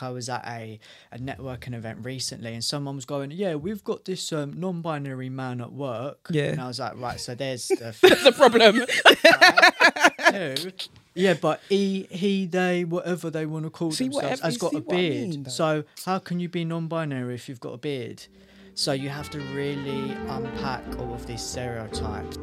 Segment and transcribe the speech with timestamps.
[0.00, 0.78] I was at a,
[1.12, 5.28] a networking event recently and someone was going, Yeah, we've got this um, non binary
[5.28, 6.28] man at work.
[6.30, 6.44] Yeah.
[6.50, 8.82] And I was like, Right, so there's the a problem.
[11.14, 14.78] Yeah, but he, he, they, whatever they want to call See, themselves, has got a
[14.78, 15.28] what I beard.
[15.30, 18.22] mean, so how can you be non-binary if you've got a beard?
[18.74, 22.38] So you have to really unpack all of these stereotypes.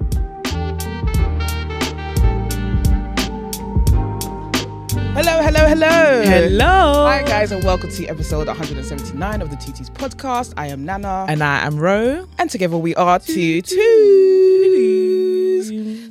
[5.16, 6.24] Hello, hello, hello.
[6.24, 7.06] Hello.
[7.06, 10.54] Hi, guys, and welcome to episode 179 of the TT's podcast.
[10.58, 12.28] I am Nana, And I am Ro.
[12.38, 13.78] and together we are two twos.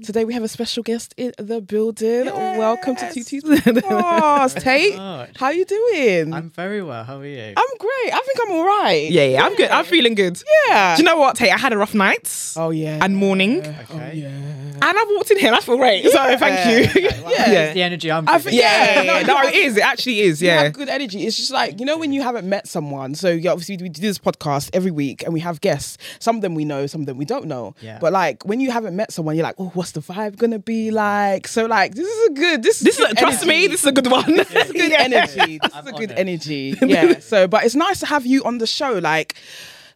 [0.04, 2.26] Today we have a special guest in the building.
[2.26, 3.84] Welcome to TT's podcast.
[4.56, 5.30] Oh, Tate, much.
[5.38, 6.34] how you doing?
[6.34, 7.04] I'm very well.
[7.04, 7.54] How are you?
[7.56, 8.12] I'm great.
[8.12, 9.10] I think I'm all right.
[9.10, 9.70] Yeah, yeah, I'm good.
[9.70, 10.42] I'm feeling good.
[10.68, 10.96] Yeah.
[10.96, 11.50] Do you know what, Tate?
[11.52, 12.98] I had a rough night Oh yeah.
[13.02, 13.84] and morning, okay.
[13.90, 14.26] Oh, yeah.
[14.28, 16.04] and I walked in here and I feel great.
[16.04, 17.06] So thank you.
[17.08, 17.46] Okay, well, Yeah.
[17.52, 18.50] that's the energy I'm I giving.
[18.50, 19.76] think- yeah, Yeah, no, no, it is.
[19.78, 20.42] It actually is.
[20.42, 20.64] You Yeah.
[20.64, 21.26] have good energy.
[21.26, 23.14] It's just like you know when you haven't met someone.
[23.14, 25.96] So yeah, obviously we do this podcast every week, and we have guests.
[26.18, 27.74] Some of them we know, some of them we don't know.
[27.80, 27.98] Yeah.
[28.00, 30.90] But like when you haven't met someone, you're like, oh, what's the vibe gonna be
[30.90, 31.48] like?
[31.48, 32.62] So like this is a good.
[32.62, 34.34] This This is good trust me, this is a good one.
[34.36, 35.58] This is good energy.
[35.62, 36.18] This I'm is a good honoured.
[36.18, 36.76] energy.
[36.82, 37.18] Yeah.
[37.20, 38.92] So, but it's nice to have you on the show.
[38.98, 39.34] Like,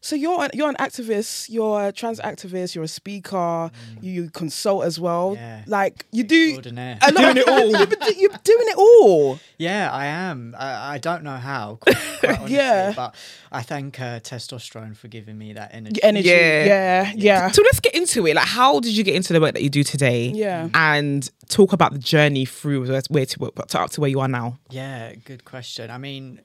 [0.00, 1.48] so you're an, you're an activist.
[1.50, 2.74] You're a trans activist.
[2.74, 3.70] You're a speaker.
[4.00, 5.32] You consult as well.
[5.32, 5.36] Mm.
[5.36, 5.62] Yeah.
[5.66, 6.44] Like you do.
[6.54, 6.98] Extraordinaire.
[7.02, 7.68] a Doing it all.
[8.18, 9.38] You're doing it all.
[9.58, 10.54] Yeah, I am.
[10.58, 12.92] I, I don't know how, quite, quite honestly, Yeah.
[12.94, 13.14] but
[13.52, 16.02] I thank uh, testosterone for giving me that energy.
[16.02, 16.28] Energy.
[16.28, 16.64] Yeah.
[16.64, 17.12] Yeah.
[17.16, 17.50] Yeah.
[17.50, 18.36] So let's get into it.
[18.36, 20.28] Like, how did you get into the work that you do today?
[20.28, 20.68] Yeah.
[20.74, 24.28] And talk about the journey through where where to, to up to where you are
[24.28, 24.58] now.
[24.70, 25.90] Yeah, good question.
[25.90, 26.40] I mean,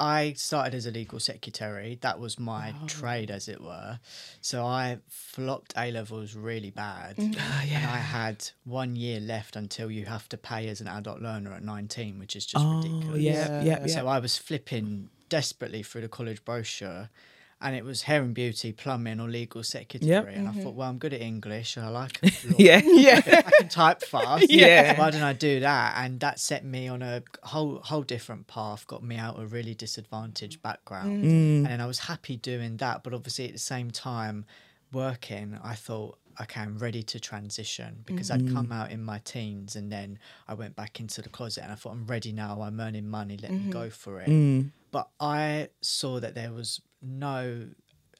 [0.00, 1.98] I started as a legal secretary.
[2.02, 2.86] That was my Oh.
[2.86, 3.98] trade, as it were.
[4.40, 7.16] So I flopped A levels really bad.
[7.28, 7.34] Mm-hmm.
[7.40, 11.20] Ah, And I had one year left until you have to pay as an adult
[11.20, 13.12] learner at 19, which is just ridiculous.
[13.12, 13.86] Oh, yeah, yeah, yeah.
[13.86, 17.10] So I was flipping desperately through the college brochure.
[17.60, 20.34] And it was hair and beauty, plumbing, or legal secretary.
[20.34, 21.76] And I thought, well, I'm good at English.
[21.76, 22.28] and I like law.
[22.28, 22.54] Mm-hmm.
[22.56, 22.80] Yeah.
[22.84, 23.42] Yeah.
[23.46, 24.48] I can type fast.
[24.48, 24.96] Yeah.
[24.96, 25.94] Why don't I do that?
[25.96, 29.46] And that set me on a whole whole different path, got me out of a
[29.46, 31.24] really disadvantaged background.
[31.24, 31.56] Mm.
[31.56, 33.02] And then I was happy doing that.
[33.02, 34.44] But obviously at the same time,
[34.92, 39.74] working, I thought, okay, I'm ready to transition because I'd come out in my teens
[39.74, 42.78] and then I went back into the closet and I thought I'm ready now, I'm
[42.78, 44.28] earning money, let me go for it.
[44.28, 44.70] Mm.
[44.90, 47.68] But I saw that there was no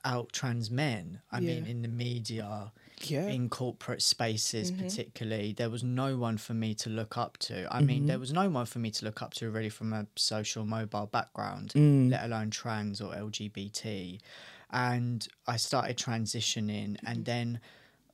[0.04, 1.20] out trans men.
[1.30, 3.28] I mean, in the media, Yeah.
[3.28, 4.84] in corporate spaces, mm-hmm.
[4.84, 7.72] particularly, there was no one for me to look up to.
[7.72, 8.06] I mean, mm-hmm.
[8.06, 11.06] there was no one for me to look up to really from a social mobile
[11.06, 12.10] background, mm.
[12.10, 14.20] let alone trans or LGBT.
[14.70, 17.22] And I started transitioning, and mm-hmm.
[17.22, 17.60] then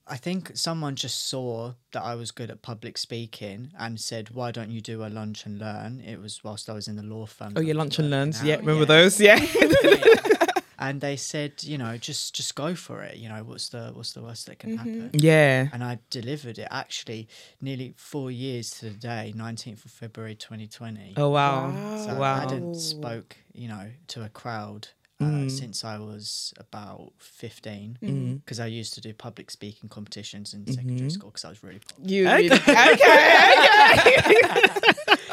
[0.06, 4.50] I think someone just saw that I was good at public speaking and said, "Why
[4.50, 7.26] don't you do a lunch and learn?" It was whilst I was in the law
[7.26, 7.54] firm.
[7.56, 8.40] Oh, that yeah, I was lunch and learns.
[8.40, 8.46] out.
[8.46, 9.18] Yeah, remember those?
[9.18, 9.40] Yeah.
[10.78, 13.16] and they said, you know, just just go for it.
[13.16, 14.78] You know, what's the what's the worst that can mm-hmm.
[14.78, 15.10] happen?
[15.14, 15.68] yeah.
[15.72, 17.28] And I delivered it actually
[17.60, 21.14] nearly four years to the day, 19th of February 2020.
[21.16, 21.70] Oh wow.
[22.04, 22.34] so wow.
[22.34, 24.88] I hadn't spoke, you know, to a crowd
[25.24, 25.50] uh, mm.
[25.50, 28.14] since I was about 15 mm-hmm.
[28.14, 28.40] mm.
[28.44, 30.74] because I used to do public speaking competitions in mm-hmm.
[30.74, 32.28] secondary school because I was really You.
[32.28, 32.48] Okay.
[32.48, 32.96] really- okay.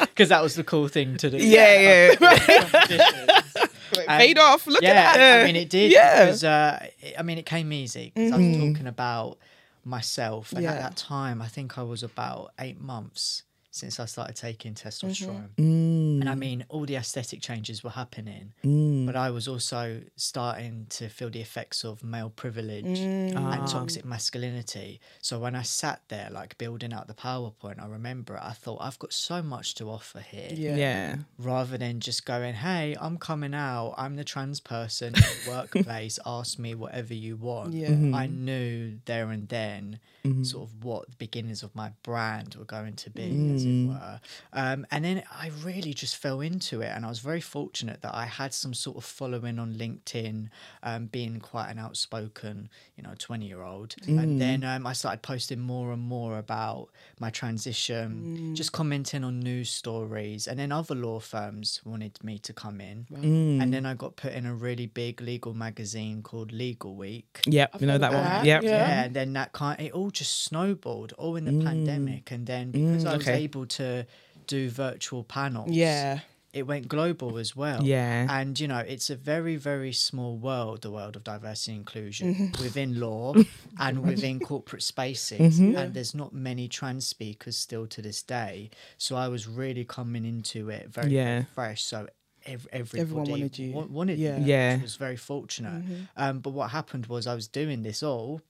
[0.00, 1.36] because that was the cool thing to do.
[1.36, 2.14] Yeah, yeah.
[2.16, 3.70] Competitions.
[3.92, 4.66] It paid off.
[4.66, 5.42] Look yeah, at that.
[5.42, 5.92] I mean, it did.
[5.92, 6.24] Yeah.
[6.24, 8.72] Because, uh, it- I mean, it came easy because I was mm-hmm.
[8.72, 9.38] talking about
[9.84, 10.52] myself.
[10.52, 13.42] And at that time, I think I was about eight months
[13.74, 15.48] since I started taking testosterone.
[15.56, 16.20] Mm.
[16.20, 19.06] And I mean, all the aesthetic changes were happening, Mm.
[19.06, 23.32] but I was also starting to feel the effects of male privilege Mm.
[23.34, 23.52] Ah.
[23.52, 25.00] and toxic masculinity.
[25.22, 28.78] So when I sat there, like building out the PowerPoint, I remember it, I thought,
[28.82, 30.76] I've got so much to offer here Yeah.
[30.76, 31.16] Yeah.
[31.38, 33.94] rather than just going, "Hey, I'm coming out.
[33.96, 36.18] I'm the trans person in the workplace.
[36.26, 37.88] Ask me whatever you want." Yeah.
[37.88, 38.14] Mm-hmm.
[38.14, 39.98] I knew there and then
[40.44, 43.22] sort of what the beginnings of my brand were going to be,
[43.62, 43.84] as Mm.
[43.84, 44.20] it were.
[44.52, 48.14] Um, and then I really just fell into it, and I was very fortunate that
[48.14, 50.48] I had some sort of following on LinkedIn,
[50.82, 53.94] um, being quite an outspoken, you know, twenty year old.
[54.06, 56.88] And then um, I started posting more and more about
[57.18, 62.52] my transition, just commenting on news stories, and then other law firms wanted me to
[62.52, 63.06] come in.
[63.12, 63.62] Mm.
[63.62, 67.40] And then I got put in a really big legal magazine called Legal Week.
[67.46, 67.80] Yep.
[67.80, 68.36] You know that that.
[68.38, 68.46] one.
[68.46, 68.62] Yep.
[68.62, 68.70] Yeah.
[68.72, 72.70] Yeah, and then that kind, it all just snowballed, all in the pandemic, and then
[72.70, 73.42] because I was okay.
[73.44, 74.06] able to
[74.46, 76.20] do virtual panels, Yeah.
[76.52, 77.82] it went global as well.
[77.84, 78.26] Yeah.
[78.38, 82.34] and you know, it's a very, very small world, the world of diversity and inclusion
[82.34, 82.62] Mm-hmm.
[82.62, 83.34] within law
[83.78, 85.76] and within corporate spaces, Mm-hmm.
[85.78, 88.70] and there's not many trans speakers still to this day.
[88.98, 91.44] So I was really coming into it very, Yeah.
[91.54, 91.82] fresh.
[91.84, 92.08] So
[92.44, 93.72] ev- everybody wanted you.
[93.72, 94.38] wa- wanted Yeah.
[94.38, 94.82] me, Yeah.
[94.82, 95.84] was very fortunate.
[96.16, 98.42] Um, but what happened was I was doing this all,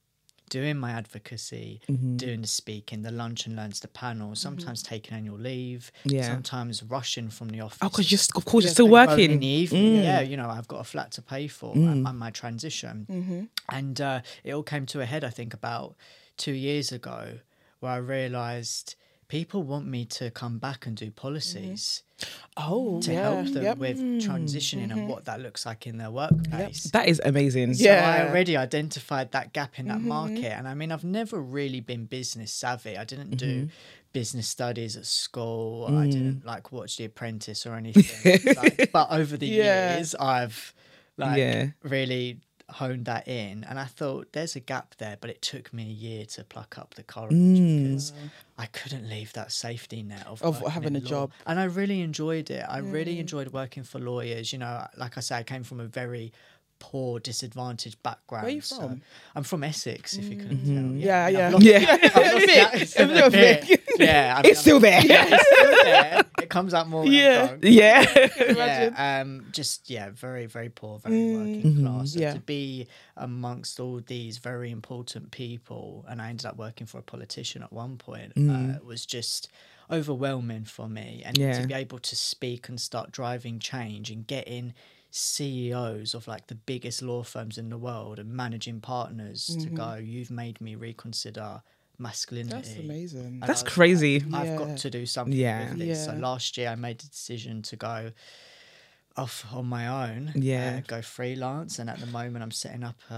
[0.59, 2.17] doing my advocacy, Mm-hmm.
[2.25, 6.27] doing the speaking, the lunch and learns, the panel, sometimes taking annual leave, Yeah.
[6.35, 7.79] sometimes rushing from the office.
[7.83, 9.41] Oh, because you're of course you're still home in working.
[9.41, 9.95] the evening.
[10.01, 10.05] Mm.
[10.09, 12.97] Yeah, you know, I've got a flat to pay for and and my transition.
[13.79, 15.89] And uh, it all came to a head, I think, about
[16.45, 17.21] two years ago,
[17.81, 18.95] where I realised
[19.33, 21.15] people want me to come back and do mm-hmm.
[21.15, 22.03] policies
[22.55, 23.23] Oh, to yeah.
[23.23, 23.79] help them Yep.
[23.79, 24.21] with mm.
[24.21, 25.07] transitioning and mm-hmm.
[25.09, 26.85] what that looks like in their workplace.
[26.93, 27.73] That is amazing.
[27.73, 28.07] So Yeah.
[28.07, 30.09] I already identified that gap in that mm-hmm.
[30.09, 30.53] market.
[30.53, 32.99] And I mean, I've never really been business savvy.
[32.99, 33.71] I didn't do
[34.13, 35.87] business studies at school.
[35.89, 36.13] I mm.
[36.13, 38.55] didn't like watch The Apprentice or anything.
[38.63, 39.97] like, but over the Yeah.
[39.97, 40.75] years, I've
[41.17, 41.69] like Yeah.
[41.83, 42.41] really
[42.73, 43.65] honed that in.
[43.65, 46.79] And I thought there's a gap there, but it took me a year to pluck
[46.79, 47.83] up the courage mm.
[47.85, 48.13] because
[48.59, 51.07] I couldn't leave that safety net of, Of having a law.
[51.07, 51.33] job.
[51.47, 52.65] And I really enjoyed it.
[52.69, 54.53] I really enjoyed working for lawyers.
[54.53, 56.33] You know, like I say, I came from a very
[56.79, 58.43] poor, disadvantaged background.
[58.43, 59.03] Where are you so- from?
[59.37, 60.83] I'm from Essex, if you couldn't tell.
[60.83, 60.99] Mm-hmm.
[60.99, 61.49] Yeah, yeah.
[61.51, 61.97] lost- Yeah.
[62.99, 63.33] I've lost
[63.99, 65.03] that- it's A little a bit.
[65.03, 65.11] bit.
[65.11, 65.31] Yeah, I mean, It's still there.
[65.31, 66.25] I'm- it's still there.
[66.43, 67.07] It comes out more.
[67.07, 67.47] Yeah.
[67.49, 67.65] drunk.
[67.65, 68.29] Yeah.
[68.39, 72.15] Yeah, um, just yeah, very very poor, very working class.
[72.17, 72.35] Yeah.
[72.35, 72.87] To be
[73.17, 77.73] amongst all these very important people, and I ended up working for a politician at
[77.73, 78.33] one point.
[78.37, 79.49] Uh, was just
[79.91, 81.61] overwhelming for me, and Yeah.
[81.61, 84.75] to be able to speak and start driving change and getting
[85.11, 89.95] CEOs of like the biggest law firms in the world and managing partners to go,
[89.95, 91.63] you've made me reconsider
[92.03, 92.55] masculinity.
[92.55, 93.27] That's amazing.
[93.41, 94.21] And That's crazy.
[94.21, 94.57] like, I've Yeah.
[94.57, 95.71] got to do something Yeah.
[95.71, 96.05] with this.
[96.05, 98.13] So last year I made the decision to go
[99.17, 100.33] off on my own.
[100.35, 100.79] Yeah.
[100.79, 103.15] uh, go freelance, and at the moment I'm setting up a,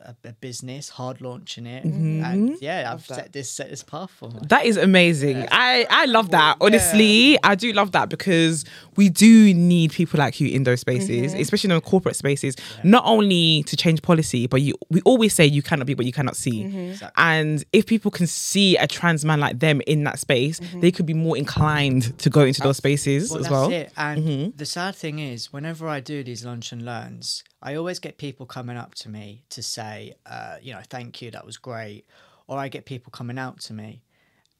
[0.00, 2.24] a, a business, hard launching it, Mm-hmm.
[2.24, 3.14] and yeah, I've that.
[3.14, 4.40] set this set this path for me.
[4.48, 5.46] That is amazing.
[5.50, 6.56] I I love that.
[6.60, 8.64] Honestly, I do love that because
[8.96, 12.54] we do need people like you in those spaces, especially in the corporate spaces.
[12.84, 16.12] Not only to change policy, but you we always say you cannot be what you
[16.12, 16.62] cannot see.
[16.64, 17.08] Exactly.
[17.16, 21.06] And if people can see a trans man like them in that space, they could
[21.06, 23.68] be more inclined to go into those spaces Well, as that's well.
[23.70, 23.72] Mm-hmm.
[23.72, 23.92] it.
[23.96, 28.18] And the sad thing is, whenever I do these lunch and learns, I always get
[28.18, 32.06] people coming up to me to say, uh, you know, thank you, that was great.
[32.46, 34.02] Or I get people coming out to me.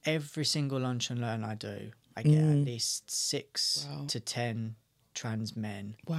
[0.04, 2.60] Every single lunch and learn I do, I get Mm.
[2.60, 4.04] at least six Wow.
[4.08, 4.76] to ten
[5.14, 6.17] trans men Wow.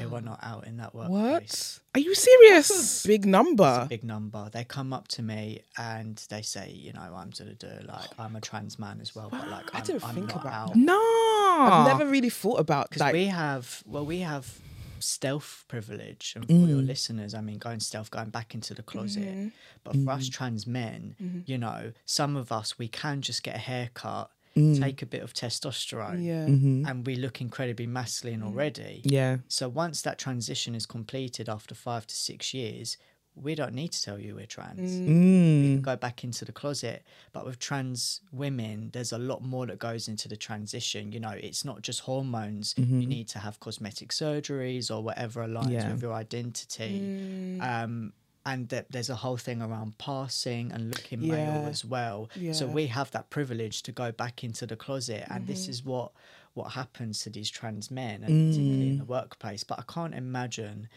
[0.00, 1.80] who are not out in that workplace.
[1.92, 2.00] What?
[2.00, 3.04] Are you serious?
[3.06, 3.86] Big number.
[3.88, 4.48] Big number.
[4.52, 8.34] They come up to me and they say, you know, I'm to do like I'm
[8.36, 10.76] a trans man as well, but like I I'm, didn't I'm think about out.
[10.76, 10.98] No.
[11.00, 14.58] I've never really thought about because like we have well we have
[14.98, 16.86] stealth privilege and for your Mm.
[16.86, 19.48] listeners i mean going stealth going back into the closet Mm-hmm.
[19.82, 23.58] but for us trans men you know some of us we can just get a
[23.58, 26.24] haircut take a bit of testosterone Mm.
[26.24, 26.46] yeah.
[26.46, 26.86] Mm-hmm.
[26.86, 29.38] and we look incredibly masculine already Yeah.
[29.48, 32.98] so once that transition is completed after five to six years
[33.34, 35.06] we don't need to tell you we're trans Mm.
[35.06, 35.62] we Mm.
[35.76, 37.02] can go back into the closet.
[37.32, 41.12] But with trans women, there's a lot more that goes into the transition.
[41.12, 42.74] You know, it's not just hormones.
[42.76, 45.72] You need to have cosmetic surgeries or whatever aligns Mm-hmm.
[45.72, 45.92] Yeah.
[45.92, 47.00] with your identity.
[47.00, 47.62] Mm.
[47.62, 48.12] Um,
[48.44, 52.28] and that there's a whole thing around passing and looking male as well.
[52.34, 52.50] So Yeah.
[52.52, 52.72] Mm-hmm.
[52.72, 56.12] we have that privilege to go back into the closet, and this is what
[56.54, 58.90] what happens to these trans men, and particularly Mm.
[58.92, 59.64] in the workplace.
[59.64, 60.88] But I can't imagine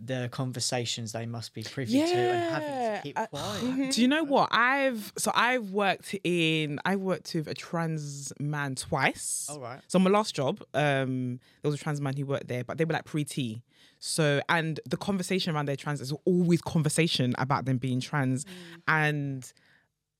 [0.00, 3.92] the conversations they must be privy to and having to keep quiet.
[3.94, 5.12] Do you know what I've?
[5.18, 6.78] So I've worked in.
[6.84, 9.48] I worked with a trans man twice.
[9.50, 9.80] All right.
[9.88, 12.84] So my last job, um, there was a trans man who worked there, but they
[12.84, 13.62] were like pre-T.
[13.98, 18.44] So and the conversation around their trans is always conversation about them being trans,
[18.86, 19.50] and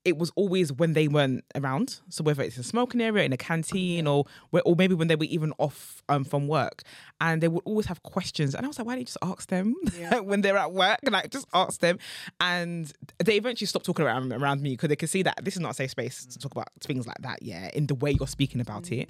[0.04, 2.00] it was always when they weren't around.
[2.08, 5.16] So whether it's a smoking area, in a canteen, or where, or maybe when they
[5.16, 6.82] were even off um, from work,
[7.20, 8.54] and they would always have questions.
[8.54, 9.74] And I was like, why don't you just ask them
[10.22, 10.98] when they're at work?
[11.02, 11.98] Like just ask them.
[12.40, 12.92] And
[13.22, 15.72] they eventually stopped talking around around me because they could see that this is not
[15.72, 17.42] a safe space to talk about things like that.
[17.42, 19.08] Yeah, in the way you're speaking about it,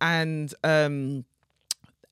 [0.00, 1.24] and um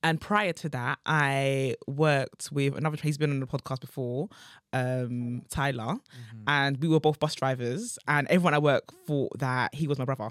[0.03, 2.97] and prior to that, I worked with another.
[3.01, 4.29] He's been on the podcast before,
[4.73, 5.95] um, Tyler,
[6.47, 7.97] and we were both bus drivers.
[8.07, 10.29] And everyone I work thought that he was my brother,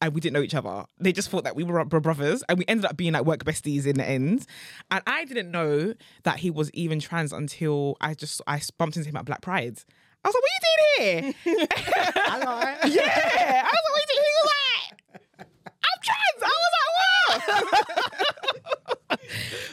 [0.00, 0.84] and we didn't know each other.
[0.98, 3.86] They just thought that we were brothers, and we ended up being like work besties
[3.86, 4.46] in the end.
[4.90, 5.94] And I didn't know
[6.24, 9.78] that he was even trans until I just I bumped into him at Black Pride.
[10.24, 11.68] I was like, "What are you doing here?"
[12.16, 12.60] Hello.
[12.94, 15.46] yeah, I was like, "What are you doing?" He was like,
[15.86, 18.06] "I'm trans." I was like, "What?"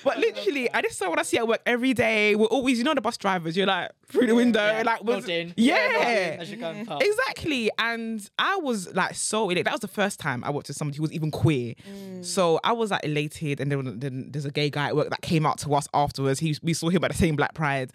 [0.08, 2.36] but literally, literally, I just saw what I see at work every day.
[2.36, 3.56] We're always, you know, the bus drivers.
[3.58, 5.54] You're like through the window, Yeah, like was, nodding.
[5.58, 7.04] yeah, nodding as you're going past.
[7.04, 7.70] exactly.
[7.78, 9.66] And I was like so elated.
[9.68, 11.74] That was the first time I worked with somebody who was even queer.
[12.22, 15.22] So I was like elated, and then, then there's a gay guy at work that
[15.22, 16.40] came out to us afterwards.
[16.40, 17.92] He we saw him at the same Black Pride,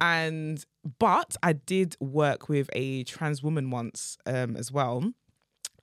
[0.00, 0.64] and
[0.98, 5.12] but I did work with a trans woman once um, as well.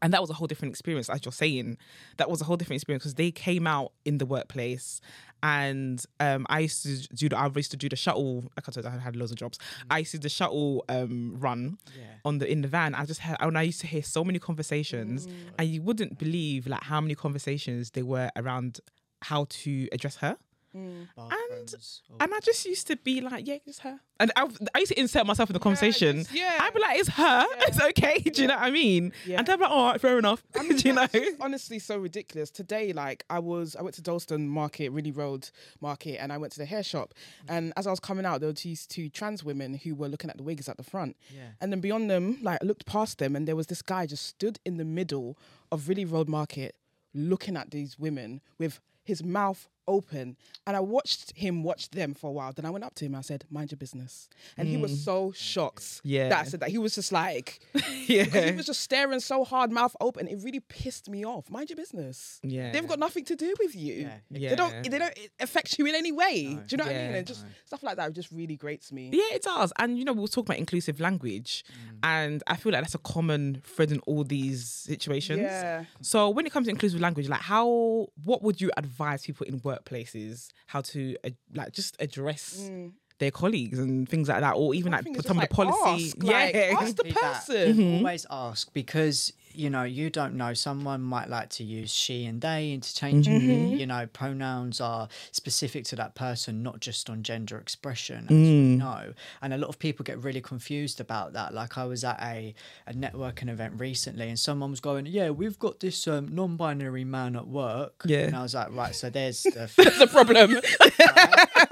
[0.02, 1.78] And that was a whole different experience, as you're saying.
[2.18, 5.00] That was a whole different experience because they came out in the workplace,
[5.42, 7.38] and um, I used to do the.
[7.38, 8.42] I used to do the shuttle.
[8.56, 9.58] Like I told you, I had loads of jobs.
[9.90, 12.04] I used to do the shuttle um, run Yeah.
[12.26, 12.94] on the in the van.
[12.96, 13.38] I just had.
[13.40, 17.16] And I used to hear so many conversations, and you wouldn't believe like how many
[17.16, 18.80] conversations there were around
[19.22, 20.38] how to address her.
[20.76, 21.08] Mm.
[21.16, 24.00] Bathrooms or- And I just used to be like, yeah, it's her.
[24.20, 26.18] And I, I used to insert myself in the conversation.
[26.20, 26.58] just- yeah.
[26.60, 27.46] I'd be like, it's her.
[27.60, 28.20] It's okay.
[28.34, 29.12] Do you know what I mean?
[29.26, 29.40] Yeah.
[29.40, 30.44] And they're like, all right, fair enough.
[30.54, 31.08] Do you know?
[31.40, 32.50] Honestly so ridiculous.
[32.52, 35.50] Today, like I was, I went to Dalston Market, Ridley Road
[35.82, 37.14] Market, and I went to the hair shop.
[37.48, 37.58] Mm.
[37.58, 40.30] And as I was coming out, there were these two trans women who were looking
[40.30, 41.16] at the wigs at the front.
[41.34, 41.42] Yeah.
[41.62, 44.26] And then beyond them, like I looked past them, and there was this guy just
[44.26, 45.38] stood in the middle
[45.72, 46.76] of Ridley Road Market,
[47.14, 50.38] looking at these women with his mouth open.
[50.68, 52.52] And I watched him watch them for a while.
[52.54, 53.16] Then I went up to him.
[53.16, 54.98] I said, "Mind your business." And he was hmm.
[54.98, 56.30] so shocked Yeah.
[56.30, 56.70] that I said that.
[56.70, 57.60] He was just like.
[58.08, 58.24] yeah.
[58.24, 60.28] He was just staring so hard, mouth open.
[60.28, 61.50] It really pissed me off.
[61.50, 62.40] Mind your business.
[62.44, 62.72] Yeah.
[62.72, 63.94] they've got nothing to do with you.
[63.94, 64.18] Yeah.
[64.30, 64.50] yeah.
[64.50, 64.92] They don't.
[64.92, 66.56] They don't affect you in any way.
[66.56, 67.16] Do you know what I mean?
[67.16, 69.10] And just stuff like that just really grates me.
[69.12, 69.72] Yeah, it does.
[69.78, 71.64] And you know, we'll talk about inclusive language.
[71.72, 72.00] Mm.
[72.04, 75.42] And I feel like that's a common thread in all these situations.
[75.42, 75.86] Yeah.
[76.02, 79.60] So when it comes to inclusive language, like how what would you advise people in
[79.76, 82.70] workplaces how to uh, like just address
[83.18, 85.50] their colleagues and things like that, or even I like some of just the like
[85.50, 86.06] policy?
[86.08, 86.76] ask, like, yeah.
[86.80, 87.22] ask the Be that.
[87.22, 87.74] person.
[87.78, 87.98] Mm-hmm.
[87.98, 90.54] Always ask because you know you don't know.
[90.54, 93.40] Someone might like to use she and they interchangeably.
[93.40, 93.66] Mm-hmm.
[93.66, 93.78] Mm-hmm.
[93.78, 98.26] You know, pronouns are specific to that person, not just on gender expression.
[98.26, 98.78] As we mm.
[98.78, 101.54] know, and a lot of people get really confused about that.
[101.54, 102.54] Like I was at a
[102.86, 107.38] a networking event recently, and someone was going, "Yeah, we've got this um, non-binary man
[107.38, 108.26] at work." Yeah.
[108.26, 110.60] and I was like, "Right, so there's the That's the problem.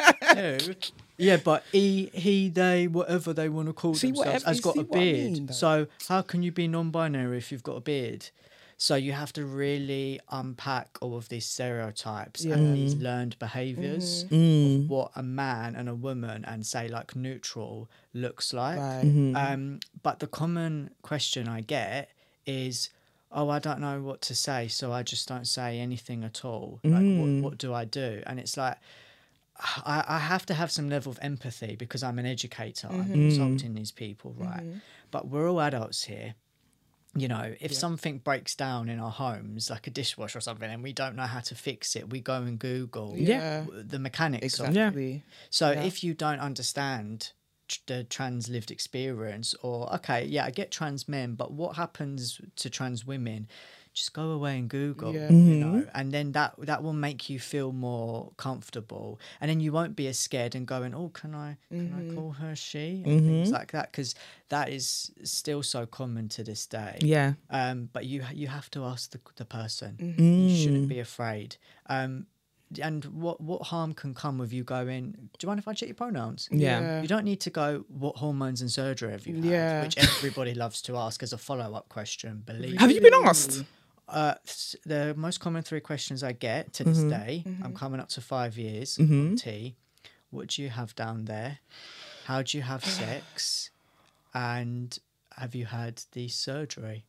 [0.35, 0.75] two.
[1.17, 4.75] Yeah, but he, he, they, whatever they want to call See, themselves, whatever- has got
[4.77, 5.31] a what I beard.
[5.33, 8.29] mean, so how can you be non-binary if you've got a beard?
[8.77, 14.83] So you have to really unpack all of these stereotypes and these learned behaviors Mm-hmm.
[14.85, 18.79] of what a man and a woman and say like neutral looks like.
[18.79, 19.33] Right.
[19.35, 22.09] Um, but the common question I get
[22.45, 22.89] is,
[23.31, 26.79] "Oh, I don't know what to say, so I just don't say anything at all.
[26.83, 28.77] Like, what, what do I do?" And it's like,
[29.63, 32.87] I, I have to have some level of empathy because I'm an educator.
[32.89, 33.13] I'm mm-hmm.
[33.13, 34.61] consulting these people, right?
[34.61, 34.77] Mm-hmm.
[35.11, 36.35] But we're all adults here.
[37.15, 40.81] You know, if something breaks down in our homes, like a dishwasher or something, and
[40.81, 43.65] we don't know how to fix it, we go and Google Yeah.
[43.71, 44.69] the mechanics of it.
[44.69, 45.23] Exactly.
[45.51, 47.31] So if you don't understand
[47.85, 52.69] the trans lived experience, or okay, yeah, I get trans men, but what happens to
[52.69, 53.47] trans women?
[53.93, 55.29] Just go away and Google, Yeah.
[55.29, 59.71] you know, and then that that will make you feel more comfortable, and then you
[59.71, 63.21] won't be as scared and going, oh, can I can I call her she and
[63.25, 64.15] things like that because
[64.49, 66.97] that is still so common to this day.
[67.01, 67.33] Yeah.
[67.51, 69.97] Um, but you you have to ask the the person.
[70.01, 70.23] Mm-hmm.
[70.23, 70.63] You Mm.
[70.63, 71.57] shouldn't be afraid.
[71.87, 72.25] Um,
[72.81, 75.11] and what what harm can come with you going?
[75.11, 76.49] Do you mind if I check your pronouns?
[76.51, 76.79] Yeah.
[76.81, 77.01] Yeah.
[77.03, 77.85] You don't need to go.
[77.89, 79.45] What hormones and surgery have you had?
[79.45, 79.83] Yeah.
[79.83, 82.41] Which everybody loves to ask as a follow up question.
[82.43, 83.63] Believe Have you been asked?
[84.13, 84.35] Uh,
[84.85, 87.09] the most common three questions I get to this Mm-hmm.
[87.09, 87.43] day.
[87.63, 89.75] I'm coming up to five years on T.
[90.29, 91.59] What do you have down there?
[92.25, 93.69] How do you have sex?
[94.33, 94.97] And
[95.37, 97.05] have you had the surgery?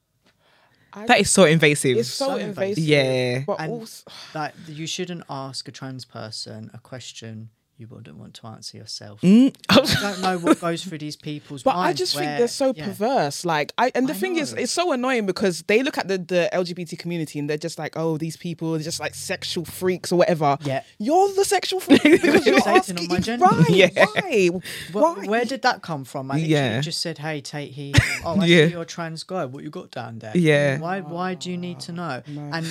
[0.93, 1.97] I- That is so invasive.
[1.97, 2.79] it's so so invasive.
[2.79, 2.85] invasive.
[2.85, 3.43] Yeah.
[3.47, 8.35] But And also, Like you shouldn't ask a trans person a question you wouldn't want
[8.35, 9.21] to answer yourself.
[9.21, 9.55] Mm.
[9.69, 11.77] I don't know what goes through these people's But.
[11.77, 12.85] I just think they're so yeah.
[12.87, 13.45] perverse.
[13.45, 16.19] Like I and the I thing is, it's so annoying because they look at the,
[16.19, 20.13] the LGBT community and they're just like, oh, these people are just like sexual freaks
[20.13, 20.57] or whatever.
[20.63, 20.83] Yeah.
[20.99, 23.25] You're the sexual freak because you're asking on my right.
[23.25, 23.47] gender.
[23.69, 23.89] Yeah.
[23.97, 24.51] Why?
[24.93, 25.25] Well, Why?
[25.27, 26.31] where did that come from?
[26.31, 26.81] I Yeah.
[26.81, 27.93] just said, "Hey, Tate, he.
[28.25, 28.65] Oh, I Yeah.
[28.67, 29.45] you're a trans guy.
[29.47, 30.37] What you got down there?
[30.37, 30.79] Yeah.
[30.79, 31.01] Why?
[31.01, 32.23] Why do you need to know?
[32.27, 32.67] And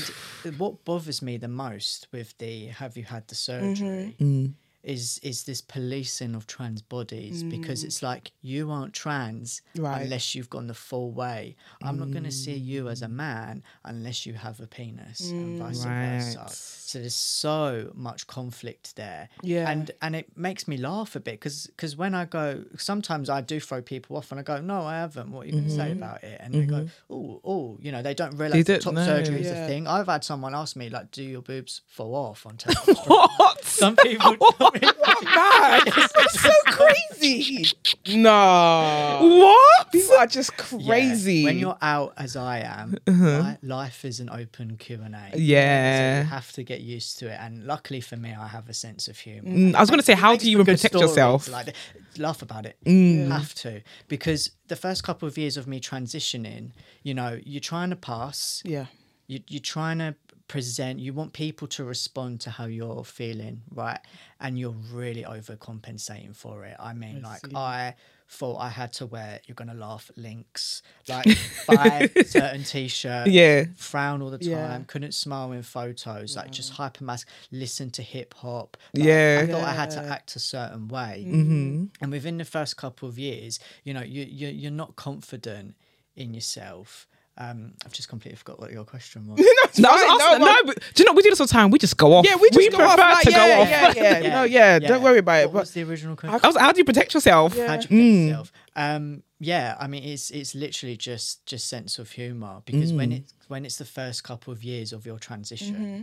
[0.57, 4.53] what bothers me the most with the "Have you had the surgery?" Mm.
[4.83, 7.85] Is is this policing of trans bodies because mm.
[7.85, 10.03] it's like you aren't trans Right.
[10.03, 11.55] unless you've gone the full way.
[11.81, 13.11] I'm not going to see you as a mm.
[13.11, 15.63] man unless you have a penis and mm.
[15.63, 16.47] vice versa.
[16.49, 19.29] So there's so much conflict there.
[19.41, 19.69] Yeah.
[19.69, 23.41] And and it makes me laugh a bit because because when I go, sometimes I
[23.41, 25.31] do throw people off and I go, no, I haven't.
[25.31, 26.03] What are you going to say mm-hmm.
[26.03, 26.39] about it?
[26.41, 29.05] And they go, oh, oh, you know, they don't realize that top know.
[29.05, 29.63] surgery is Yeah.
[29.63, 29.87] a thing.
[29.87, 33.03] I've had someone ask me, like, do your boobs fall off on television?
[33.05, 33.63] What?
[33.63, 34.37] Some people.
[35.23, 35.83] Mad.
[35.95, 37.67] That's so crazy.
[38.07, 39.19] No.
[39.21, 39.91] What?
[39.91, 41.43] People are just Yeah, crazy.
[41.43, 45.17] When you're out as I am, li- life is an open Q and A.
[45.17, 45.29] Uh-huh.
[45.35, 46.21] Yeah.
[46.21, 47.37] So you have to get used to it.
[47.39, 49.49] And luckily for me, I have a sense of humor.
[49.49, 51.47] Mm, I was gonna say, how do you even protect yourself?
[51.47, 51.73] Like,
[52.17, 52.77] laugh about it.
[52.85, 53.29] Mm.
[53.29, 56.71] Have to because the first couple of years of me transitioning,
[57.03, 58.61] you know, you're trying to pass.
[58.65, 58.85] yeah.
[59.27, 60.15] You, you're trying to
[60.53, 60.99] present.
[60.99, 63.99] You want people to respond to how you're feeling, right?
[64.39, 66.75] And you're really overcompensating for it.
[66.79, 67.55] I mean, like see.
[67.55, 67.95] I
[68.29, 69.39] thought I had to wear.
[69.47, 71.25] You're gonna laugh links, like
[71.67, 73.29] buy certain t-shirt.
[73.29, 73.65] Yeah.
[73.75, 74.79] Frown all the time, Yeah.
[74.85, 78.77] couldn't smile in photos, like just hyper mask, listen to hip hop.
[78.93, 79.39] Like, Yeah.
[79.43, 81.25] I thought I had to act a certain way.
[81.27, 81.85] Mm-hmm.
[81.99, 85.73] And within the first couple of years, you know, you, you you're not confident
[86.15, 87.07] in yourself.
[87.35, 89.39] Um, I've just completely forgot what your question was.
[89.79, 91.71] No, I was no, no, but do you know we do this all the time?
[91.71, 92.25] We just go off.
[92.29, 92.97] Yeah, we just go prefer off.
[92.99, 93.95] Like, to yeah, go off.
[93.95, 95.45] yeah, yeah, No, yeah, Don't worry about it.
[95.47, 96.39] What But was the original question?
[96.43, 97.55] I was, how do you protect yourself?
[97.55, 97.67] Yeah.
[97.69, 98.27] How do you protect Mm.
[98.27, 98.51] yourself?
[98.75, 103.17] Um, yeah, I mean, it's it's literally just just sense of humor because when Mm.
[103.17, 106.01] it when it's the first couple of years of your transition, Mm-hmm.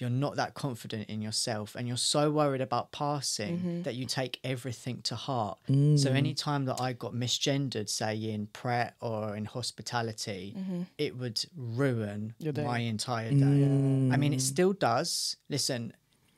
[0.00, 3.82] You're not that confident in yourself, and you're so worried about passing Mm-hmm.
[3.82, 5.58] that you take everything to heart.
[5.68, 5.98] Mm.
[5.98, 10.56] So any time that I got misgendered, say in Pret or in hospitality,
[10.98, 12.64] it would ruin Mm-hmm.
[12.64, 13.36] My entire day.
[13.68, 14.12] Mm.
[14.12, 15.36] I mean, it still does.
[15.48, 15.92] Listen,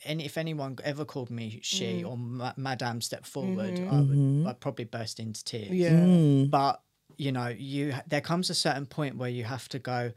[0.05, 2.09] and if anyone ever called me she Mm.
[2.09, 5.71] or ma- Madame step forward, I would I'd probably burst into tears.
[5.71, 6.41] Mm-hmm.
[6.41, 6.47] yeah.
[6.51, 6.83] But
[7.19, 10.13] you know, you there comes a certain point where you have to go.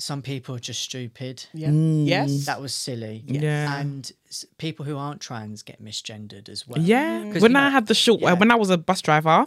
[0.00, 1.44] Some people are just stupid.
[1.52, 1.68] Yeah.
[1.68, 2.06] Mm.
[2.06, 2.46] Yes.
[2.46, 3.22] That was silly.
[3.26, 3.78] Yeah.
[3.78, 4.10] And
[4.56, 6.80] people who aren't trans get misgendered as well.
[6.80, 7.20] Yeah.
[7.20, 7.42] Mm.
[7.42, 8.32] When you I had the short, uh, yeah.
[8.32, 9.44] when I was a bus driver,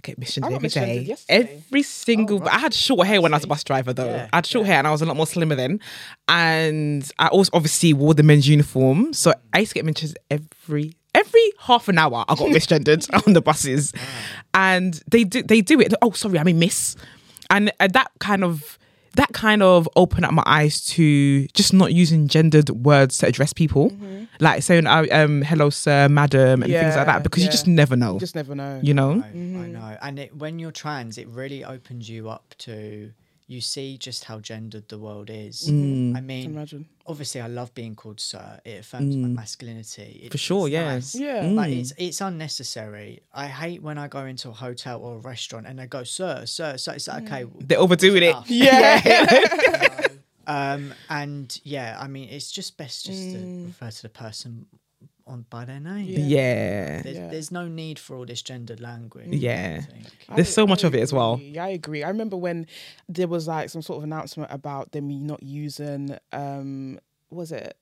[0.02, 1.00] get missioned I every missioned day.
[1.00, 1.62] yesterday.
[1.66, 4.06] Every single, oh, but I had short hair when I was a bus driver though.
[4.06, 5.78] Yeah, I had short hair and I was a lot more slimmer then.
[6.26, 9.12] And I also obviously wore the men's uniform.
[9.12, 13.34] So I used to get mentioned every every half an hour I got misgendered on
[13.34, 13.92] the buses.
[14.54, 15.94] And they do they do it.
[16.02, 16.96] Oh, sorry, I mean miss.
[17.48, 18.78] And uh, that kind of
[19.14, 23.52] that kind of opened up my eyes to just not using gendered words to address
[23.52, 23.92] people,
[24.40, 27.96] like saying uh, um, "hello, sir," "madam," and things like that, because you just never
[27.96, 28.14] know.
[28.14, 28.80] You just never know.
[28.82, 29.98] you know, I, I know.
[30.02, 33.12] And it, when you're trans, it really opens you up to
[33.50, 35.68] you see just how gendered the world is.
[35.68, 36.16] Mm.
[36.16, 36.86] I mean, Imagine.
[37.04, 38.60] obviously, I love being called sir.
[38.64, 40.20] It affirms my masculinity.
[40.22, 40.32] It- Mm.
[40.32, 40.84] For sure, it's yeah.
[40.94, 41.14] nice.
[41.16, 41.52] Yeah.
[41.56, 43.20] But it's it's unnecessary.
[43.34, 46.46] I hate when I go into a hotel or a restaurant and they go, "Sir,
[46.46, 48.30] sir, sir." It's like, okay, they're overdoing it.
[48.30, 48.48] enough.
[48.66, 50.06] Yeah.
[50.46, 54.66] um, and yeah, I mean, it's just best just to refer to the person
[55.30, 56.06] on by their name.
[56.08, 57.28] Yeah, There's, Yeah.
[57.28, 59.28] there's no need for all this gendered language.
[59.30, 59.82] Yeah.
[60.28, 60.34] I.
[60.36, 61.34] There's so much of it as well.
[61.34, 61.58] agree.
[61.58, 62.02] I agree.
[62.04, 62.66] I remember when
[63.08, 66.98] there was like some sort of announcement about them not using um
[67.30, 67.76] was it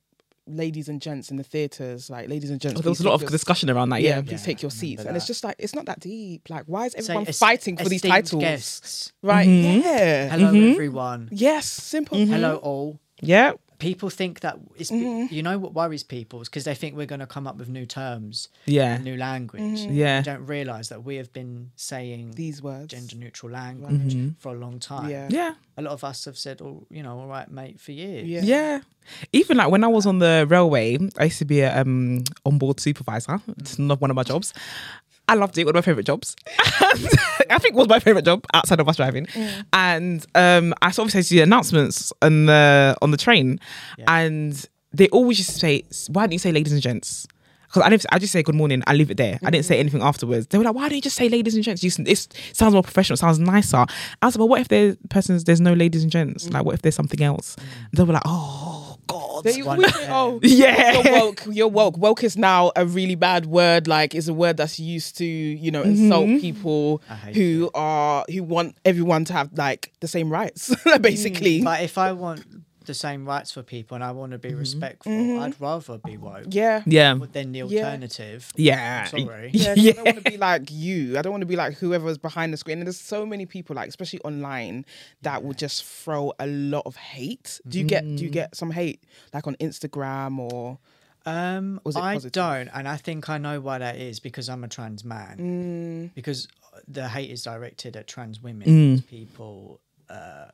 [0.46, 3.12] ladies and gents in the theaters like ladies and gents Oh, there was a lot
[3.14, 4.00] of your- discussion around that.
[4.00, 6.00] yeah, Yeah, please Yeah, take your seats remember and it's just like it's not that
[6.00, 9.12] deep like why is everyone es- fighting for these titles Guests.
[9.22, 9.80] right Mm-hmm.
[9.80, 11.28] yeah Hello, everyone.
[11.32, 12.98] yes simple Hello, all.
[13.20, 13.52] yeah.
[13.79, 15.33] People think that it's Mm-hmm.
[15.33, 17.69] you know what worries people is because they think we're going to come up with
[17.69, 18.99] new terms, Yeah.
[18.99, 19.81] new language.
[19.81, 20.21] Yeah.
[20.23, 24.79] Don't realize that we have been saying these words gender neutral language for a long
[24.81, 25.11] time.
[25.11, 25.29] Yeah.
[25.31, 25.55] Yeah.
[25.77, 28.27] A lot of us have said, "Oh, you know, all right, mate," for years.
[28.27, 28.81] yeah Yeah.
[29.33, 32.81] Even like when I was on the railway, I used to be a um, onboard
[32.81, 33.41] supervisor.
[33.59, 34.53] It's not one of my jobs.
[35.29, 35.64] I loved it.
[35.64, 36.35] One of my favorite jobs.
[36.59, 39.29] I think it was my favorite job outside of bus driving.
[39.73, 43.61] And um, I sort of used to see announcements on the on the train,
[44.07, 47.27] and they always just say, "Why don't you say ladies and gents?"
[47.67, 48.14] Because I.
[48.14, 48.83] I just say good morning.
[48.87, 49.38] I leave it there.
[49.43, 49.69] I didn't mm-hmm.
[49.69, 50.47] say anything afterwards.
[50.47, 51.85] They were like, "Why don't you just say ladies and gents?
[51.85, 53.19] You, it sounds more professional.
[53.19, 53.85] Sounds nicer."
[54.23, 55.45] I was like, "Well, what if there's persons?
[55.45, 56.49] There's no ladies and gents.
[56.49, 56.55] Mm.
[56.55, 57.62] Like, what if there's something else?" Mm.
[57.93, 58.78] They were like, "Oh
[59.09, 60.92] God." They One- always say, oh Yeah.
[61.03, 61.99] you're woke you're woke.
[61.99, 63.88] Woke is now a really bad word.
[63.88, 66.38] Like it's a word that's used to you know insult mm-hmm.
[66.38, 71.61] people I hate who are who want everyone to have like the same rights basically.
[71.61, 72.44] Mm, but if I want
[72.88, 76.46] the same rights for people and I want to be respectful, I'd rather be woke
[76.51, 77.14] yeah Yeah.
[77.33, 78.51] than the alternative.
[78.57, 79.05] Yeah.
[79.05, 79.51] Sorry.
[79.53, 81.16] Yeah, 'cause I don't want to be like you.
[81.18, 82.79] I don't want to be like whoever's behind the screen.
[82.79, 84.85] And there's so many people, like especially online,
[85.22, 87.61] that will just throw a lot of hate.
[87.68, 89.01] Do you get do you get some hate
[89.33, 90.79] like on Instagram or
[91.27, 92.33] Um, Was it I positive?
[92.33, 95.37] don't, and I think I know why that is because I'm a trans man.
[95.38, 96.14] Mm.
[96.14, 96.48] Because
[96.87, 98.66] the hate is directed at trans women.
[98.68, 99.07] Mm.
[99.09, 100.46] People uh,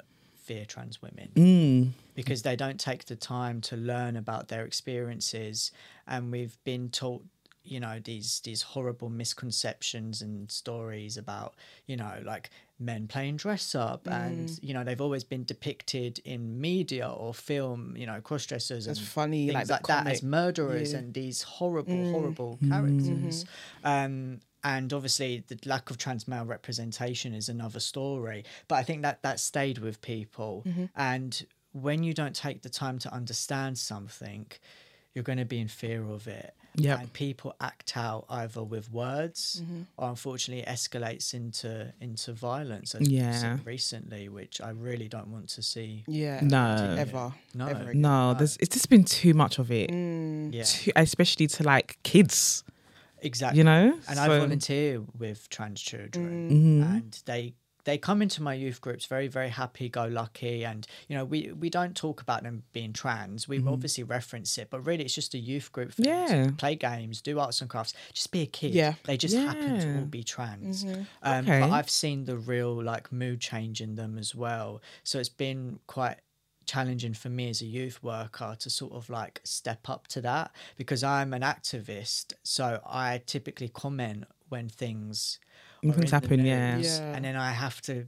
[0.44, 1.92] fear trans women Mm.
[2.14, 5.72] because they don't take the time to learn about their experiences,
[6.06, 7.24] and we've been taught,
[7.62, 11.54] you know, these these horrible misconceptions and stories about,
[11.86, 14.58] you know, like men playing dress up, and Mm.
[14.66, 18.98] you know, they've always been depicted in media or film, you know, cross dressers and
[18.98, 20.98] funny, things like, like, that as murderers Yeah.
[20.98, 22.10] and these horrible, Mm.
[22.10, 22.68] horrible Mm.
[22.70, 23.44] characters.
[23.82, 28.44] Um, and obviously, the lack of trans male representation is another story.
[28.68, 30.62] But I think that that stayed with people.
[30.66, 30.86] Mm-hmm.
[30.96, 34.46] And when you don't take the time to understand something,
[35.14, 36.54] you're going to be in fear of it.
[36.76, 36.98] Yep.
[37.00, 39.82] And people act out either with words Mm-hmm.
[39.96, 43.30] or unfortunately escalates into into violence as Yeah.
[43.32, 46.02] seen recently, which I really don't want to see.
[46.08, 46.40] Yeah.
[46.42, 46.96] No.
[46.98, 47.32] Ever.
[47.54, 47.66] No.
[47.68, 48.00] Ever again.
[48.00, 50.52] No, there's it's just been too much of it, Mm.
[50.52, 52.64] Yeah, too, especially to like kids.
[53.24, 53.58] Exactly.
[53.58, 56.90] You know, and I volunteer with trans children, Mhm.
[56.96, 61.14] and they they come into my youth groups very very happy go lucky and you
[61.14, 65.04] know we we don't talk about them being trans we obviously reference it but really
[65.04, 66.50] it's just a youth group for them to Yeah.
[66.56, 68.94] play games do arts and crafts just be a kid Yeah.
[69.04, 71.02] they just happen to all be trans Mm-hmm.
[71.22, 71.60] um, Okay.
[71.60, 75.78] but i've seen the real like mood change in them as well so it's been
[75.86, 76.16] quite
[76.66, 80.50] challenging for me as a youth worker to sort of like step up to that
[80.76, 82.32] because I'm an activist.
[82.42, 85.38] So I typically comment when things
[85.82, 86.78] things happen, yeah.
[86.78, 87.14] Yeah.
[87.14, 88.06] and then I have to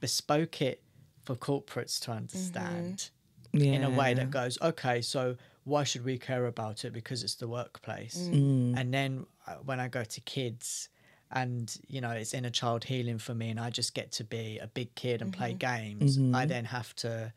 [0.00, 0.82] bespoke it
[1.24, 3.10] for corporates to understand
[3.52, 3.72] yeah.
[3.72, 7.34] in a way that goes, okay, so why should we care about it because it's
[7.34, 8.28] the workplace?
[8.32, 8.78] Mm.
[8.78, 10.88] And then uh, when I go to kids,
[11.30, 14.58] and you know it's inner child healing for me, and I just get to be
[14.58, 16.16] a big kid and play games.
[16.16, 16.34] Mm-hmm.
[16.34, 17.32] I then have to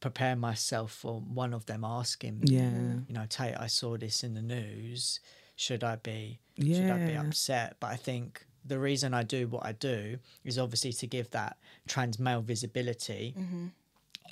[0.00, 2.70] prepare myself for one of them asking me, Yeah.
[3.08, 5.20] you know, Tate, I saw this in the news.
[5.56, 6.40] Should I be?
[6.58, 7.76] Should I be upset?
[7.80, 11.56] But I think the reason I do what I do is obviously to give that
[11.86, 13.66] trans male visibility mm-hmm.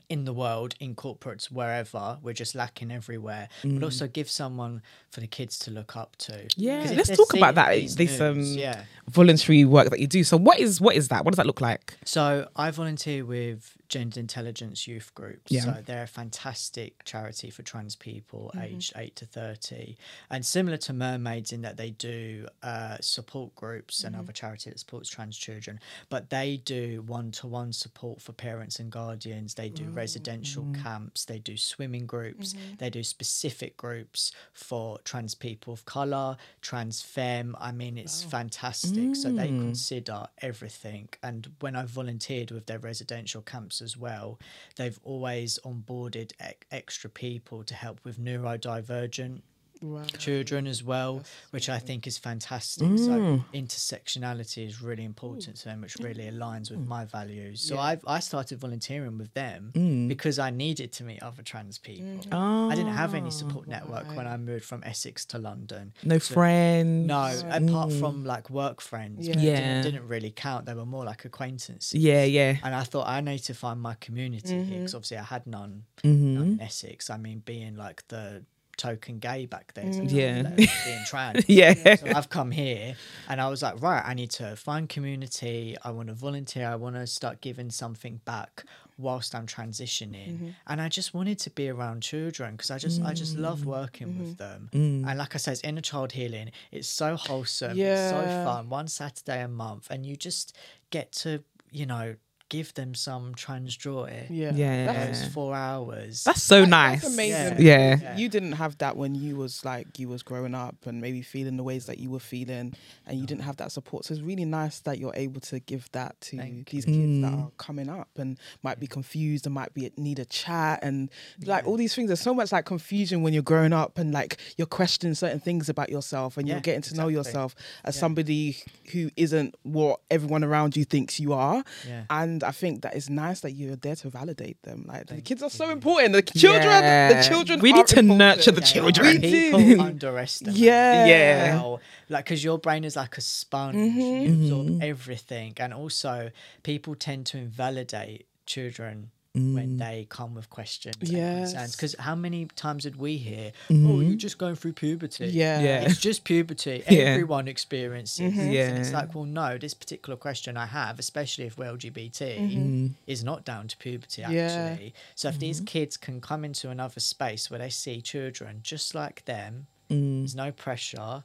[0.08, 2.18] In the world, in corporates, wherever.
[2.22, 3.48] We're just lacking everywhere.
[3.62, 6.46] But also give someone for the kids to look up to.
[6.56, 7.72] Yeah, let's talk about that.
[7.74, 8.84] these This um, yeah.
[9.08, 10.24] voluntary work that you do.
[10.24, 11.24] So, what is what is that?
[11.24, 11.96] What does that look like?
[12.04, 15.50] So I volunteer with Gendered Intelligence Youth Groups.
[15.52, 15.62] Yeah.
[15.62, 18.64] So they're a fantastic charity for trans people Mm-hmm.
[18.76, 19.96] aged eight to thirty,
[20.30, 24.06] and similar to Mermaids in that they do uh, support groups Mm-hmm.
[24.06, 25.78] and other charity that supports trans children.
[26.08, 29.54] But they do one to one support for parents and guardians.
[29.54, 30.82] They do residential Mm-hmm.
[30.82, 31.24] camps.
[31.24, 32.54] They do swimming groups.
[32.78, 37.56] They do specific groups for trans people of color, trans femme.
[37.60, 39.16] I mean, it's fantastic.
[39.16, 39.60] So they Mm.
[39.60, 41.08] consider everything.
[41.22, 44.38] And when I volunteered with their residential camps as well,
[44.76, 49.42] they've always onboarded e- extra people to help with neurodivergent
[49.82, 50.04] Wow.
[50.18, 52.86] children as well, which I think is fantastic.
[52.98, 53.44] So mm.
[53.52, 56.04] intersectionality is really important to them, which mm.
[56.04, 56.88] really aligns with mm.
[56.88, 57.60] my values.
[57.60, 62.20] So I've I started volunteering with them because I needed to meet other trans people.
[62.32, 65.92] Oh, I didn't have any support network when I moved from Essex to London.
[66.02, 67.06] no friends.
[67.06, 69.38] No, apart from like work friends, Yeah.
[69.38, 69.82] Yeah.
[69.82, 70.66] didn't, didn't really count.
[70.66, 71.94] They were more like acquaintances.
[71.94, 72.56] Yeah, yeah.
[72.62, 74.70] And I thought I need to find my community here mm-hmm.
[74.70, 76.34] because obviously I had none, Mm-hmm.
[76.34, 77.08] none in Essex.
[77.10, 78.44] I mean, being like the
[78.76, 80.10] token gay back then, so mm.
[80.10, 80.42] Yeah.
[80.42, 81.44] let alone being trans.
[81.48, 81.96] Yeah.
[81.96, 82.96] So I've come here
[83.28, 85.76] and I was like, right, I need to find community.
[85.82, 86.68] I want to volunteer.
[86.68, 88.64] I want to start giving something back
[88.98, 90.34] whilst I'm transitioning.
[90.34, 90.48] Mm-hmm.
[90.66, 93.66] And I just wanted to be around children because I just I just love mm.
[93.66, 94.68] working with mm-hmm.
[94.68, 94.70] them.
[94.72, 95.08] Mm.
[95.08, 96.50] And like I said, it's inner child healing.
[96.70, 97.78] It's so wholesome.
[97.78, 98.68] It's so fun.
[98.68, 100.56] One Saturday a month, and you just
[100.90, 102.14] get to you know
[102.50, 104.26] give them some trans joy.
[104.30, 104.52] Yeah.
[104.54, 104.86] Yeah.
[104.92, 106.24] That's, Those four hours.
[106.24, 107.02] That's so nice.
[107.02, 107.56] that's amazing.
[107.60, 107.96] Yeah.
[108.00, 108.16] Yeah.
[108.16, 111.56] You didn't have that when you was like you was growing up and maybe feeling
[111.56, 112.74] the ways that you were feeling
[113.06, 114.04] and you didn't have that support.
[114.04, 117.32] So it's really nice that you're able to give that to Thank these kids that
[117.32, 117.44] Mm.
[117.46, 121.10] are coming up and might be confused and might be need a chat and
[121.44, 122.08] like all these things.
[122.08, 125.68] There's so much like confusion when you're growing up and like you're questioning certain things
[125.68, 127.54] about yourself and Yeah, you're getting to know yourself
[127.84, 128.00] as Yeah.
[128.00, 128.56] somebody
[128.92, 131.64] who isn't what everyone around you thinks you are.
[131.88, 132.04] Yeah.
[132.34, 134.84] And I think that it's nice that you're there to validate them.
[134.88, 136.12] Like the kids are so important.
[136.14, 137.12] The children, Yeah.
[137.22, 137.60] the children.
[137.60, 138.18] We need to important.
[138.18, 139.06] nurture the Yeah, children.
[139.06, 139.80] We People do.
[139.90, 140.56] underestimate.
[140.56, 141.06] Yeah.
[141.06, 141.58] Yeah.
[141.58, 144.00] how- like because your brain is like a sponge, Mm-hmm.
[144.00, 146.30] you absorb everything, and also
[146.64, 149.10] people tend to invalidate children.
[149.36, 151.50] When they come with questions and Yes.
[151.52, 153.90] concerns, because how many times did we hear, Mm-hmm.
[153.90, 155.26] "Oh, you're just going through puberty"?
[155.26, 155.60] Yeah.
[155.60, 155.80] Yeah.
[155.80, 156.84] it's just puberty.
[156.88, 157.02] Yeah.
[157.02, 158.32] Everyone experiences.
[158.32, 158.68] this.
[158.68, 162.86] And it's like, well, no, this particular question I have, especially if we're LGBT, Mm-hmm.
[163.08, 164.28] is not down to puberty Yeah.
[164.70, 164.94] actually.
[165.16, 169.24] So if these kids can come into another space where they see children just like
[169.24, 171.24] them, There's no pressure,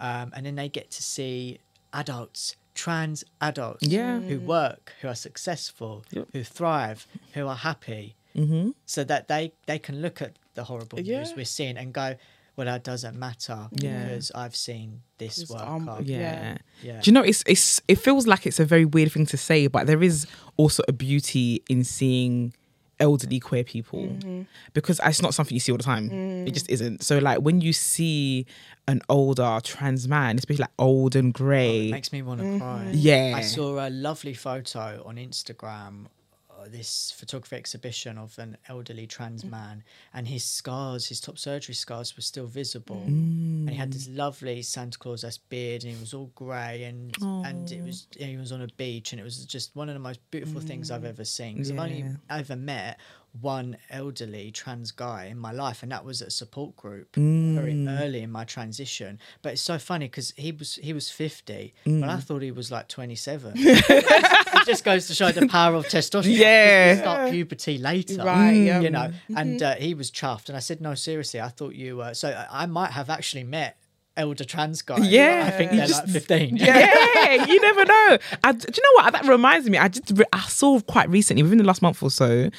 [0.00, 1.58] um, and then they get to see
[1.92, 4.20] adults, trans adults, Yeah.
[4.20, 6.28] who work, who are successful, Yep.
[6.32, 8.70] who thrive, who are happy, Mm-hmm.
[8.86, 11.18] so that they they can look at the horrible Yeah.
[11.18, 12.16] news we're seeing and go,
[12.56, 14.04] well, that doesn't matter Yeah.
[14.04, 15.62] because I've seen this Just, work.
[15.62, 15.88] um.
[16.04, 16.18] Yeah.
[16.18, 16.58] Yeah.
[16.82, 17.00] Yeah.
[17.00, 19.66] Do you know it's it's it feels like it's a very weird thing to say,
[19.68, 22.52] but there is also a beauty in seeing
[23.02, 24.42] elderly queer people mm-hmm.
[24.72, 26.10] because it's not something you see all the time.
[26.46, 26.72] It just mm.
[26.74, 27.02] isn't.
[27.02, 28.46] So like when you see
[28.88, 32.58] an older trans man, especially like old and oh, It grey, makes me want to
[32.58, 32.84] cry.
[32.84, 32.90] Mm-hmm.
[32.94, 36.06] yeah, I saw a lovely photo on Instagram,
[36.62, 39.50] Uh, this photography exhibition of an elderly trans mm.
[39.50, 39.82] man,
[40.14, 43.02] and his scars, his top surgery scars, were still visible.
[43.06, 43.62] Mm.
[43.62, 47.16] And he had this lovely Santa Claus esque beard, and he was all grey, and
[47.20, 50.00] and it was he was on a beach, and it was just one of the
[50.00, 51.08] most beautiful things I've mm.
[51.08, 51.54] ever seen.
[51.54, 52.98] Because I've only ever met
[53.40, 57.72] one elderly trans guy in my life, and that was at a support group very
[57.72, 58.00] mm.
[58.00, 59.18] early in my transition.
[59.40, 62.22] But it's so funny because he was he was fifty, but I mm.
[62.22, 63.54] thought he was like twenty seven.
[63.56, 66.36] it just goes to show the power of testosterone.
[66.36, 66.92] Yeah.
[66.92, 68.52] You start puberty later, Right.
[68.52, 69.36] You know, mm-hmm.
[69.36, 72.28] and uh, he was chuffed, and I said, "No, seriously, I thought you were." So
[72.28, 73.78] I I might have actually met
[74.14, 74.98] elder trans guy.
[74.98, 75.44] Yeah.
[75.46, 76.56] I think they're just- like fifteen.
[76.56, 78.18] yeah, you never know.
[78.44, 79.12] I, do you know what?
[79.14, 79.78] That reminds me.
[79.78, 82.50] I just I saw quite recently, within the last month or so,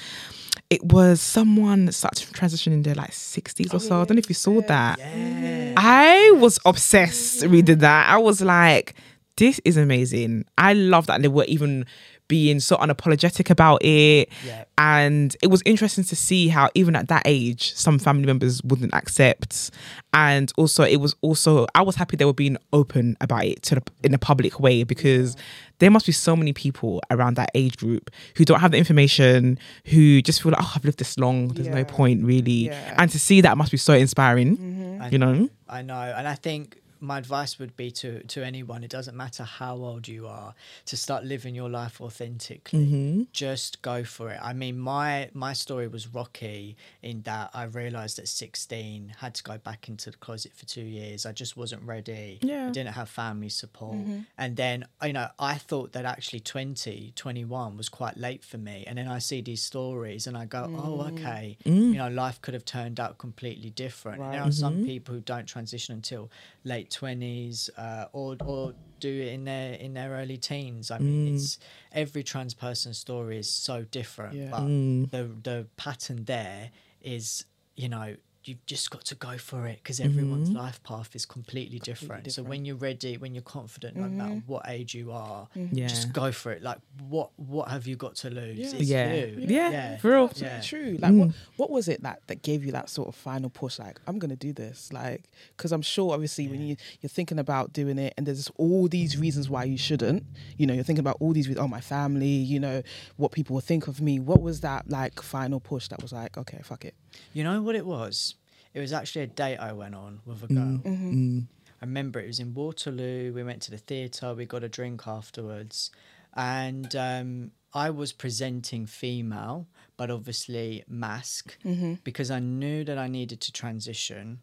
[0.73, 4.01] it was someone started to transition in their like sixties or oh, so.
[4.01, 4.97] I don't know if you saw that.
[4.97, 5.75] Yeah.
[5.77, 8.09] I was obsessed reading that.
[8.09, 8.95] I was like,
[9.37, 10.45] this is amazing.
[10.57, 11.85] I love that they were even
[12.27, 14.29] being so unapologetic about it.
[14.45, 14.65] Yeah.
[14.77, 18.93] And it was interesting to see how even at that age, some family members wouldn't
[18.93, 19.71] accept.
[20.13, 23.75] And also it was also I was happy they were being open about it to
[23.75, 25.35] the, in a public way because
[25.79, 29.59] there must be so many people around that age group who don't have the information,
[29.85, 31.49] who just feel like, oh, I've lived this long.
[31.49, 32.67] There's no point really.
[32.67, 32.95] Yeah.
[32.97, 34.57] And to see that must be so inspiring.
[34.57, 35.11] Mm-hmm.
[35.11, 35.49] You know?
[35.67, 38.83] I know, and I think my advice would be to to anyone.
[38.83, 42.85] It doesn't matter how old you are to start living your life authentically.
[42.85, 43.23] Mm-hmm.
[43.31, 44.39] Just go for it.
[44.41, 49.43] I mean, my my story was rocky in that I realized at sixteen had to
[49.43, 51.25] go back into the closet for two years.
[51.25, 52.39] I just wasn't ready.
[52.41, 52.67] Yeah.
[52.67, 54.19] I didn't have family support, mm-hmm.
[54.37, 58.83] and then you know I thought that actually 20, 21 was quite late for me.
[58.87, 61.11] And then I see these stories and I go, oh, mm.
[61.13, 61.93] okay, mm.
[61.93, 64.19] you know, life could have turned out completely different.
[64.19, 64.33] Right.
[64.33, 64.85] There are some mm-hmm.
[64.85, 66.29] people who don't transition until
[66.63, 70.89] late twenties, uh, or or do it in their in their early teens.
[70.91, 71.59] I mean, it's
[71.91, 74.49] every trans person's story is so different, Yeah.
[74.51, 74.65] but
[75.11, 76.71] the the pattern there
[77.01, 77.45] is,
[77.75, 78.15] you know.
[78.45, 80.59] You've just got to go for it because everyone's mm-hmm.
[80.59, 82.31] life path is completely different.
[82.31, 84.51] So when you're ready, when you're confident, no matter mm-hmm.
[84.51, 85.75] what age you are, mm-hmm.
[85.75, 85.87] Yeah.
[85.87, 86.61] just go for it.
[86.61, 88.57] Like what what have you got to lose?
[88.57, 88.79] Yeah.
[88.79, 89.13] It's Yeah.
[89.13, 89.45] you.
[89.47, 90.31] Yeah, for real.
[90.35, 90.61] Yeah.
[90.61, 90.97] True.
[90.99, 91.33] Like, what, mm.
[91.57, 93.79] what was it that, that gave you that sort of final push?
[93.79, 94.91] Like, I'm gonna do this.
[94.91, 95.23] Like,
[95.55, 99.17] because I'm sure, obviously, when you you're thinking about doing it, and there's all these
[99.17, 100.23] reasons why you shouldn't.
[100.57, 101.47] You know, you're thinking about all these.
[101.47, 102.27] re- Oh, my family.
[102.27, 102.83] You know,
[103.17, 104.19] what people will think of me.
[104.19, 106.95] What was that like final push that was like, okay, fuck it.
[107.33, 108.35] You know what it was?
[108.73, 110.91] It was actually a date I went on with a mm, girl.
[110.93, 111.09] Mm-hmm.
[111.09, 111.39] Mm-hmm.
[111.81, 113.33] I remember it was in Waterloo.
[113.33, 114.33] We went to the theatre.
[114.33, 115.91] We got a drink afterwards,
[116.33, 121.95] and um, I was presenting female, but obviously mask mm-hmm.
[122.03, 124.39] because I knew that I needed to transition.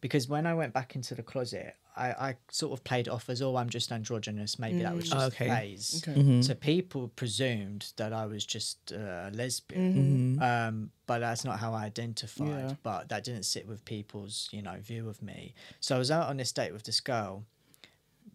[0.00, 3.42] Because when I went back into the closet, I, I sort of played off as,
[3.42, 4.58] oh, I'm just androgynous.
[4.58, 5.48] Maybe that was just Okay.
[5.48, 6.02] a phase.
[6.08, 6.40] Okay.
[6.42, 11.74] So people presumed that I was just uh, a lesbian, um, but that's not how
[11.74, 12.48] I identified.
[12.48, 12.74] Yeah.
[12.82, 15.54] But that didn't sit with people's, you know, view of me.
[15.80, 17.44] So I was out on this date with this girl,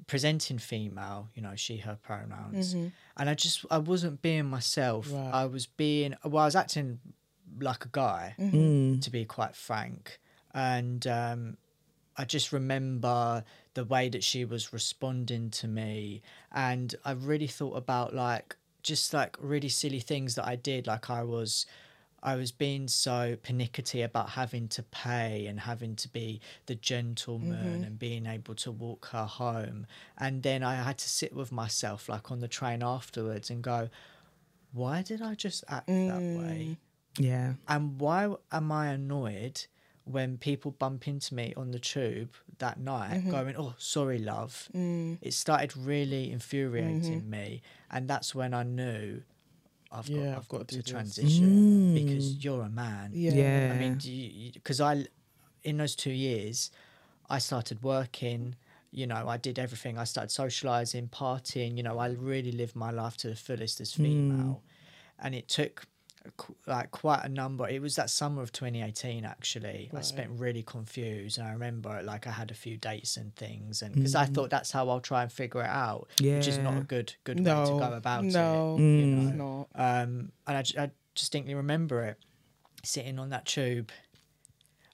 [0.08, 5.10] presenting female, you know, she her pronouns, and I just I wasn't being myself.
[5.12, 5.32] Right.
[5.34, 7.00] I was being well, I was acting
[7.60, 9.02] like a guy, Mm.
[9.02, 10.20] to be quite frank,
[10.56, 11.58] and um,
[12.18, 17.76] I just remember the way that she was responding to me, and I really thought
[17.76, 21.68] about like just like really silly things that I did, like I was.
[22.24, 27.84] I was being so pernickety about having to pay and having to be the gentleman
[27.84, 29.86] and being able to walk her home.
[30.18, 33.90] And then I had to sit with myself, like on the train afterwards, and go,
[34.74, 36.78] why did I just act that way?
[37.20, 37.54] Yeah.
[37.68, 39.68] And why am I annoyed
[40.06, 43.32] when people bump into me on the tube that night mm-hmm.
[43.32, 44.70] going, oh, sorry, love?
[44.76, 45.18] Mm.
[45.22, 47.30] It started really infuriating mm-hmm.
[47.30, 47.62] me.
[47.90, 49.22] And that's when I knew
[49.92, 50.92] I've got, Yeah, I've got, to do this.
[50.92, 51.94] transition mm.
[51.96, 53.12] because you're a man.
[53.14, 53.34] Yeah.
[53.34, 53.74] Yeah.
[53.74, 55.06] I mean, because I,
[55.64, 56.70] in those two years,
[57.30, 58.56] I started working.
[58.92, 59.98] You know, I did everything.
[59.98, 61.78] I started socializing, partying.
[61.78, 65.26] You know, I really lived my life to the fullest as female, mm.
[65.26, 65.88] and it took qu-
[66.68, 67.68] like quite a number.
[67.68, 69.90] It was that summer of 2018 actually.
[69.96, 73.82] I spent really confused, and I remember like I had a few dates and things,
[73.82, 76.38] and because I thought that's how I'll try and figure it out, yeah.
[76.38, 78.82] which is not a good good no, way to go about no, it.
[78.82, 79.68] you it's know?
[79.76, 80.04] not.
[80.04, 82.18] Um, and I, I distinctly remember it
[82.84, 83.92] sitting on that tube,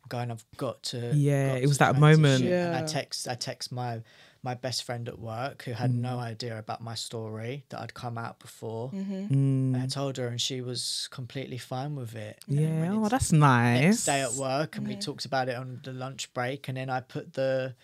[0.09, 2.41] going, "I've got to." Yeah, got it was that moment.
[2.41, 4.01] transition." And I text, I text my
[4.43, 8.17] my best friend at work who had no idea about my story that I'd come
[8.17, 8.89] out before.
[8.91, 9.33] Mm-hmm.
[9.33, 12.39] And I told her, and she was completely fine with it.
[12.47, 12.73] And then Mm.
[12.75, 12.81] Yeah.
[12.89, 13.81] went Oh, that's nice.
[13.81, 16.89] Next day at work, and we talked about it on the lunch break, and then
[16.89, 17.75] I put the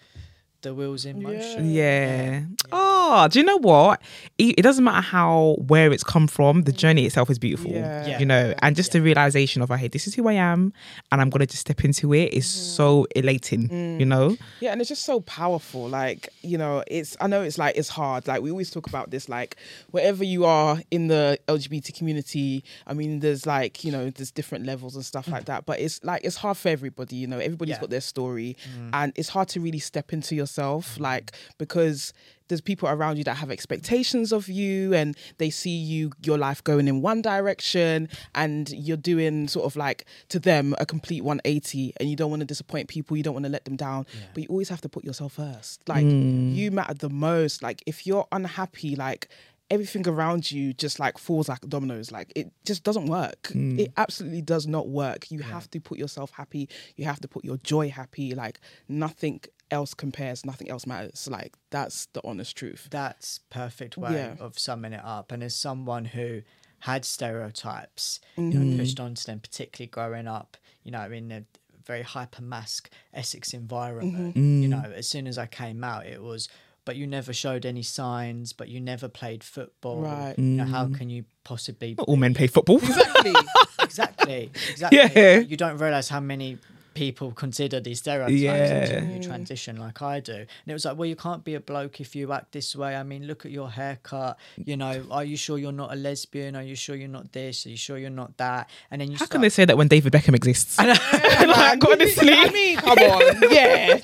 [0.62, 1.70] the wheels in motion.
[1.70, 2.41] Yeah.
[2.72, 4.02] Oh, do you know what?
[4.38, 6.63] It, it doesn't matter how where it's come from.
[6.63, 6.78] The mm.
[6.78, 7.72] journey itself is beautiful.
[7.72, 8.08] Yeah.
[8.08, 8.20] Yeah.
[8.20, 10.74] You know, and just the realization of, I hey, this is who I am,
[11.12, 12.50] and I'm gonna just step into it is mm.
[12.50, 13.63] so elating.
[14.00, 14.08] You mm.
[14.08, 14.38] know.
[14.60, 15.88] Yeah, and it's just so powerful.
[15.88, 18.28] Like, you know, it's I know it's like it's hard.
[18.28, 19.58] Like we always talk about this, like
[19.91, 24.65] wherever you are in the LGBT community, I mean, there's like, you know, there's different
[24.65, 25.65] levels and stuff like that.
[25.65, 27.82] But it's like it's hard for everybody, you know, everybody's Yeah.
[27.82, 28.56] got their story
[28.93, 31.04] and it's hard to really step into yourself, mm-hmm.
[31.04, 32.14] like because
[32.48, 36.64] there's people around you that have expectations of you and they see you your life
[36.64, 41.94] going in one direction and you're doing sort of like to them a complete 180
[41.98, 44.44] and you don't want to disappoint people you don't want to let them down but
[44.44, 45.82] you always have to put yourself first.
[45.90, 46.56] Like mm.
[46.56, 47.62] you matter the most.
[47.62, 49.28] Like if you're unhappy like
[49.69, 54.41] everything around you just like falls like dominoes like it just doesn't work it absolutely
[54.41, 57.89] does not work you have to put yourself happy you have to put your joy
[57.89, 63.97] happy like nothing else compares nothing else matters like that's the honest truth That's perfect
[63.97, 64.36] way Yeah.
[64.39, 65.32] of summing it up.
[65.34, 66.43] And as someone who
[66.80, 68.69] had stereotypes, Mm-hmm.
[68.71, 71.43] know, pushed onto them, particularly growing up, you know, in a
[71.86, 74.36] very hyper masc Essex environment.
[74.36, 74.62] Mm-hmm.
[74.63, 76.47] You know, as soon as I came out, it was.
[76.88, 78.54] But you never showed any signs.
[78.54, 80.02] But you never played football.
[80.02, 80.36] Right.
[80.38, 80.97] You know, how mm.
[80.97, 81.95] can you possibly?
[81.97, 82.78] Not all men play football.
[82.78, 83.36] exactly
[83.88, 84.52] exactly.
[84.71, 84.97] Exactly.
[85.15, 85.39] Yeah.
[85.39, 86.58] You don't realize how many
[86.98, 88.56] people consider these stereotypes Yeah.
[88.56, 89.24] until you mm.
[89.24, 90.34] transition like I do.
[90.34, 92.96] And it was like, well, you can't be a bloke if you act this way.
[92.96, 94.40] I mean, look at your haircut.
[94.58, 96.56] You know, are you sure you're not a lesbian?
[96.56, 97.68] Are you sure you're not this?
[97.68, 98.72] Are you sure you're not that?
[98.90, 100.78] And then you How start, can they say that when David Beckham exists?
[100.80, 104.00] like, honestly, I mean come on yeah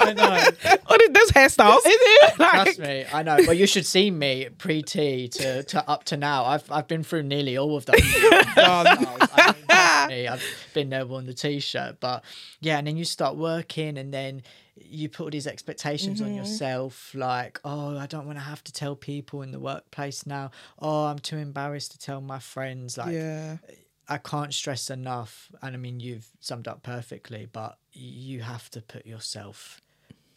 [0.00, 0.78] I know.
[0.88, 1.78] oh, those hairstyles.
[1.78, 2.34] Is it?
[2.36, 3.38] Trust me, I know.
[3.46, 6.44] But you should see me pre-T to, to up to now.
[6.44, 7.96] I've I've been through nearly all of them.
[8.00, 9.62] I mean,
[10.08, 10.28] me.
[10.28, 10.42] I've
[10.74, 12.24] been there on the t-shirt, but
[12.60, 14.42] yeah, and then you start working, and then
[14.76, 16.38] you put all these expectations on mm-hmm.
[16.38, 20.50] yourself, like, oh, I don't want to have to tell people in the workplace now.
[20.78, 22.96] Oh, I'm too embarrassed to tell my friends.
[22.96, 23.58] Like, yeah
[24.08, 28.82] I can't stress enough, and I mean, you've summed up perfectly, but you have to
[28.82, 29.80] put yourself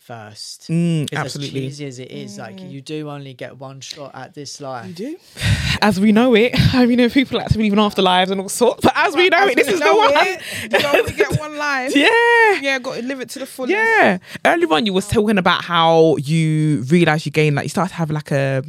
[0.05, 0.67] first.
[0.69, 1.65] Mm, 'Cause absolutely.
[1.67, 4.87] As cheesy as it is, like you do only get one shot at this life.
[4.87, 5.17] you do
[5.81, 8.81] As we know it, I mean, people like to believe in afterlives and all sorts,
[8.81, 10.11] but as we know As it, this we is the one.
[10.15, 10.41] it,
[10.71, 12.59] you only get one life Yeah.
[12.61, 14.19] yeah got to live it to the fullest Yeah.
[14.45, 17.95] Earlier on, you was talking about how you realize you gain, like, you start to
[17.95, 18.63] have like a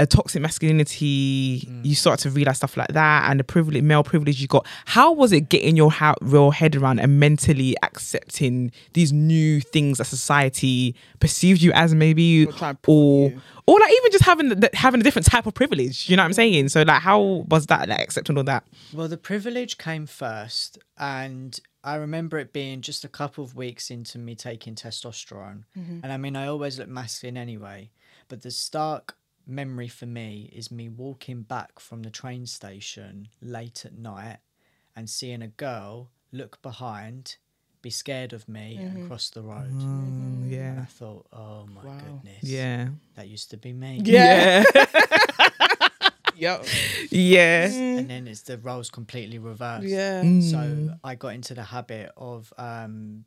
[0.00, 1.60] a toxic masculinity.
[1.60, 1.84] Mm.
[1.84, 4.66] You start to realize stuff like that, and the privilege, male privilege you got.
[4.86, 9.98] How was it getting your ha- real head around and mentally accepting these new things
[9.98, 13.32] that society perceived you as, maybe, Or try and pull or
[13.68, 16.08] or like even just having the, having a different type of privilege.
[16.08, 16.70] You know what I'm saying?
[16.70, 18.64] So like, how was that like accepting all that?
[18.94, 23.90] Well, the privilege came first, and I remember it being just a couple of weeks
[23.90, 25.64] into me taking testosterone.
[25.78, 26.00] Mm-hmm.
[26.02, 27.90] And I mean, I always look masculine anyway,
[28.28, 29.17] but the stark
[29.48, 34.38] memory for me is me walking back from the train station late at night
[34.94, 37.36] and seeing a girl look behind,
[37.82, 39.72] be scared of me, and cross the road.
[39.72, 41.98] And I thought, oh my Wow.
[41.98, 42.42] goodness.
[42.42, 42.88] Yeah.
[43.16, 44.00] That used to be me.
[44.04, 44.64] Yeah.
[46.36, 46.64] Yep.
[47.10, 47.64] Yeah.
[47.66, 49.86] And then it's the roles completely reversed.
[49.88, 50.40] Yeah.
[50.40, 53.24] So I got into the habit of um,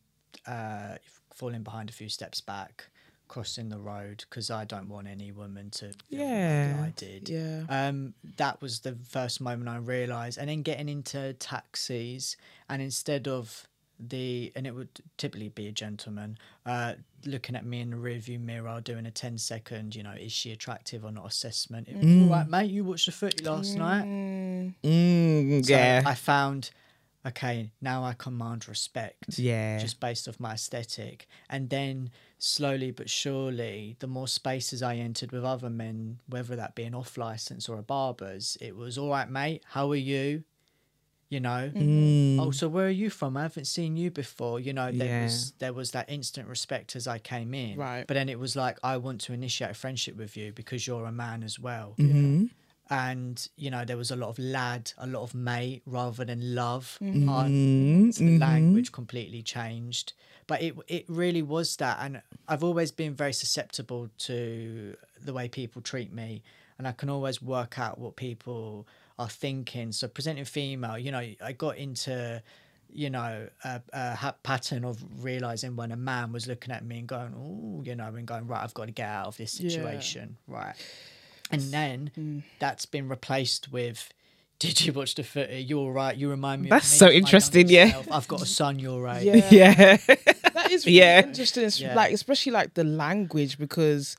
[0.48, 0.96] uh,
[1.34, 2.90] falling behind a few steps back,
[3.32, 6.84] crossing the road because I don't want any woman to feel like Yeah.
[6.86, 7.30] I did.
[7.30, 7.64] Yeah.
[7.70, 12.36] Um, that was the first moment I realised, and then getting into taxis,
[12.70, 13.68] and instead of
[14.04, 16.94] the and it would typically be a gentleman uh
[17.28, 20.52] looking at me in the rearview mirror doing a 10 second you know is she
[20.52, 24.06] attractive or not assessment it was all right mate you watched the footy last night
[24.84, 26.02] Mm, so yeah.
[26.04, 26.72] I found,
[27.26, 29.38] okay, now I command respect.
[29.38, 29.78] Yeah.
[29.78, 31.28] Just based off my aesthetic.
[31.50, 36.76] And then slowly but surely, the more spaces I entered with other men, whether that
[36.76, 40.44] be an off license or a barber's, it was all right, mate, how are you?
[41.30, 42.40] You know, Mm.
[42.42, 43.38] oh, so where are you from?
[43.38, 44.60] I haven't seen you before.
[44.60, 45.24] You know, there Yeah.
[45.24, 47.78] was there was that instant respect as I came in.
[47.78, 48.06] Right.
[48.06, 51.06] But then it was like, I want to initiate a friendship with you because you're
[51.06, 51.96] a man as well.
[51.98, 52.50] Mhm.
[52.92, 56.54] And you know there was a lot of lad, a lot of mate rather than
[56.54, 57.00] love.
[57.02, 57.30] Mm-hmm.
[57.30, 60.14] on- so the language completely changed,
[60.46, 65.48] but it it really was that, and I've always been very susceptible to the way
[65.48, 66.44] people treat me,
[66.78, 68.86] and I can always work out what people
[69.18, 69.92] are thinking.
[69.94, 72.44] So presenting female, you know, I got into
[72.94, 77.08] you know, a, a pattern of realizing when a man was looking at me and
[77.08, 79.70] going, oh, you know, and going, right, I've got to get out of this Yeah.
[79.70, 80.76] situation, right.
[81.52, 82.44] And then Mm.
[82.60, 84.10] that's been replaced with,
[84.60, 85.60] did you watch the footy?
[85.62, 86.16] You're all right.
[86.16, 86.70] You remind me.
[86.70, 87.92] That's of me, so interesting, yeah.
[87.92, 88.12] self.
[88.12, 89.24] I've got a son your age.
[89.24, 89.36] Yeah.
[89.52, 89.98] yeah.
[90.54, 91.26] that is really Yeah.
[91.26, 91.64] interesting.
[91.64, 91.96] It's Yeah.
[91.96, 94.16] like especially like the language because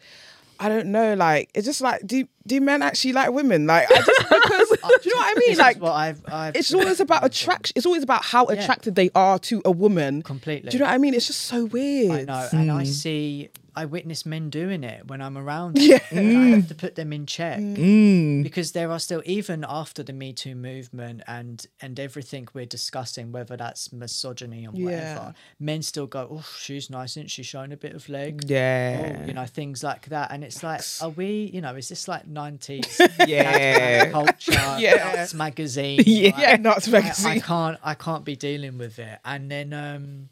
[0.61, 3.67] I don't know, like it's just like do do men actually like women?
[3.67, 4.69] Like I just because
[5.03, 5.59] do you know what I mean?
[5.59, 7.73] Like is what I've, I've it's always about attraction.
[7.77, 10.23] It's always about how attracted they are to a woman.
[10.23, 10.71] completely.
[10.71, 11.15] Do you know what I mean?
[11.15, 12.13] It's just so weird.
[12.13, 15.77] I know, and I see, I witness men doing it when I'm around.
[15.77, 15.99] Them, Yeah.
[16.21, 18.43] I have to put them in check Mm.
[18.43, 23.33] because there are still, even after the Me Too movement and and everything we're discussing,
[23.33, 25.33] whether that's misogyny or whatever, Yeah.
[25.59, 27.43] men still go, "Oh, she's nice, isn't she?
[27.43, 29.21] Showing a bit of leg." Yeah.
[29.23, 31.51] Oh, you know things like that, and it's like, are we?
[31.55, 34.11] You know, is this like nineties Yeah.
[34.11, 34.53] culture?
[34.79, 35.15] Yeah.
[35.17, 36.03] Nuts magazine.
[36.07, 36.31] Yeah.
[36.31, 39.19] like, Yeah, not I, I can't I can't be dealing with it.
[39.25, 40.29] And then um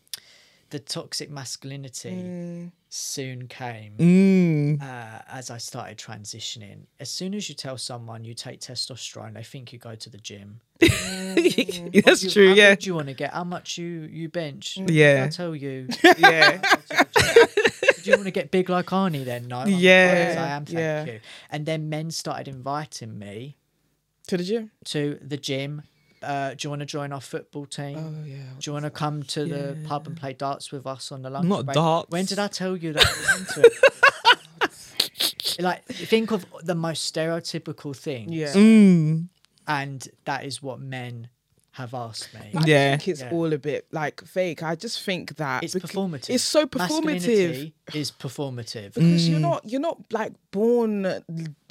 [0.71, 4.83] the toxic masculinity soon came Mm.
[4.83, 6.87] uh, as I started transitioning.
[6.99, 10.19] As soon as you tell someone you take testosterone, they think you go to the
[10.19, 10.61] gym.
[10.81, 12.53] That's You- true.
[12.53, 12.75] Yeah.
[12.81, 13.33] you want to get?
[13.33, 14.77] How much you you bench?
[14.79, 15.25] Yeah.
[15.27, 15.89] I tell you.
[16.19, 16.61] Yeah.
[18.03, 19.47] Do you want to get big like Arnie then?
[19.49, 19.59] No.
[19.59, 19.77] I'm Yeah.
[19.79, 20.65] "Yes, I am.
[20.65, 21.05] Thank Yeah.
[21.05, 21.21] you.
[21.51, 23.57] And then men started inviting me
[24.27, 24.71] to the gym.
[24.87, 25.83] to the gym.
[26.23, 27.99] Uh, do you want to join our football team?
[27.99, 28.37] Oh yeah.
[28.59, 31.31] Do you want to come to the pub and play darts with us on the
[31.31, 31.75] lunch Not break?
[31.75, 32.11] darts.
[32.11, 35.61] When did I tell you that I was into it?
[35.61, 38.33] like, think of the most stereotypical thing.
[38.33, 38.53] Yeah.
[38.53, 39.29] Mm.
[39.67, 41.31] And that is what men
[41.81, 42.41] have asked me.
[42.55, 42.91] I Yeah.
[42.97, 43.31] think it's Yeah.
[43.33, 44.63] all a bit like fake.
[44.63, 46.31] I just think that It's bec- performative.
[46.31, 48.95] It's so performative Masculinity is performative.
[48.95, 49.31] because Mm.
[49.31, 51.23] you're not you're not like born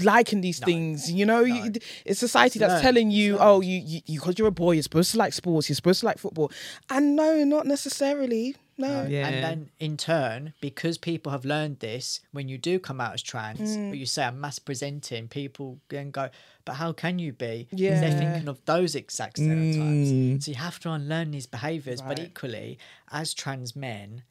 [0.01, 1.11] liking these things.
[1.11, 1.73] You know, you,
[2.05, 2.83] it's society that's learned.
[2.83, 5.75] telling you, oh, you you because you're a boy, you're supposed to like sports, you're
[5.75, 6.51] supposed to like football,
[6.89, 8.55] and no, not necessarily.
[8.79, 9.05] No.
[9.07, 9.27] Yeah.
[9.27, 13.21] And then in turn, because people have learned this, when you do come out as
[13.21, 13.89] trans, Mm.
[13.91, 16.29] but you say I'm mass presenting, people then go,
[16.65, 17.67] but how can you be?
[17.71, 17.99] Yeah.
[17.99, 20.09] They're thinking of those exact stereotypes.
[20.09, 20.41] Mm.
[20.43, 22.01] So you have to unlearn these behaviours.
[22.01, 22.79] But equally,
[23.11, 24.23] as trans men,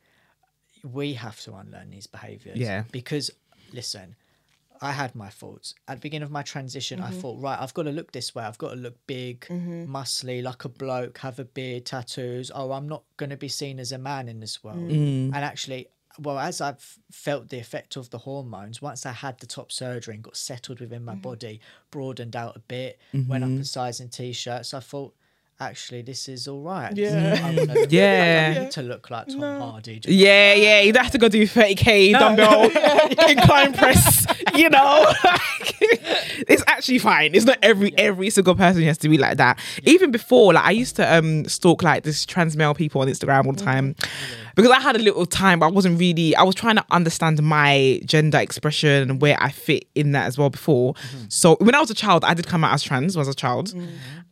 [0.82, 2.56] we have to unlearn these behaviours.
[2.58, 2.84] Yeah.
[2.90, 3.30] Because,
[3.72, 4.16] listen,
[4.80, 5.74] I had my thoughts.
[5.88, 7.08] At the beginning of my transition, Mm-hmm.
[7.12, 8.44] I thought, right, I've got to look this way.
[8.44, 12.50] I've got to look big, muscly, like a bloke, have a beard, tattoos.
[12.54, 14.78] Oh, I'm not going to be seen as a man in this world.
[14.78, 15.26] Mm.
[15.26, 19.46] And actually, well, as I've felt the effect of the hormones, once I had the
[19.46, 21.06] top surgery and got settled within Mm-hmm.
[21.06, 21.60] my body,
[21.90, 25.14] broadened out a bit, went up a size in t-shirts, I thought,
[25.60, 26.96] actually, this is all right.
[26.96, 27.40] Yeah.
[27.42, 28.64] I wanna Yeah.
[28.66, 30.00] I to look like Tom Hardy.
[30.06, 32.64] Yeah, yeah, you don't have to go do 30k dumbbell
[33.28, 34.24] incline press,
[34.54, 35.12] you know.
[36.48, 37.34] it's actually fine.
[37.34, 39.58] It's not every every single person has to be like that.
[39.84, 43.46] Even before, like I used to um stalk like this trans male people on Instagram
[43.46, 43.94] all the time.
[44.54, 47.40] Because I had a little time, but I wasn't really I was trying to understand
[47.42, 50.94] my gender expression and where I fit in that as well before.
[51.28, 53.34] So when I was a child, I did come out as trans when I was
[53.34, 53.74] a child.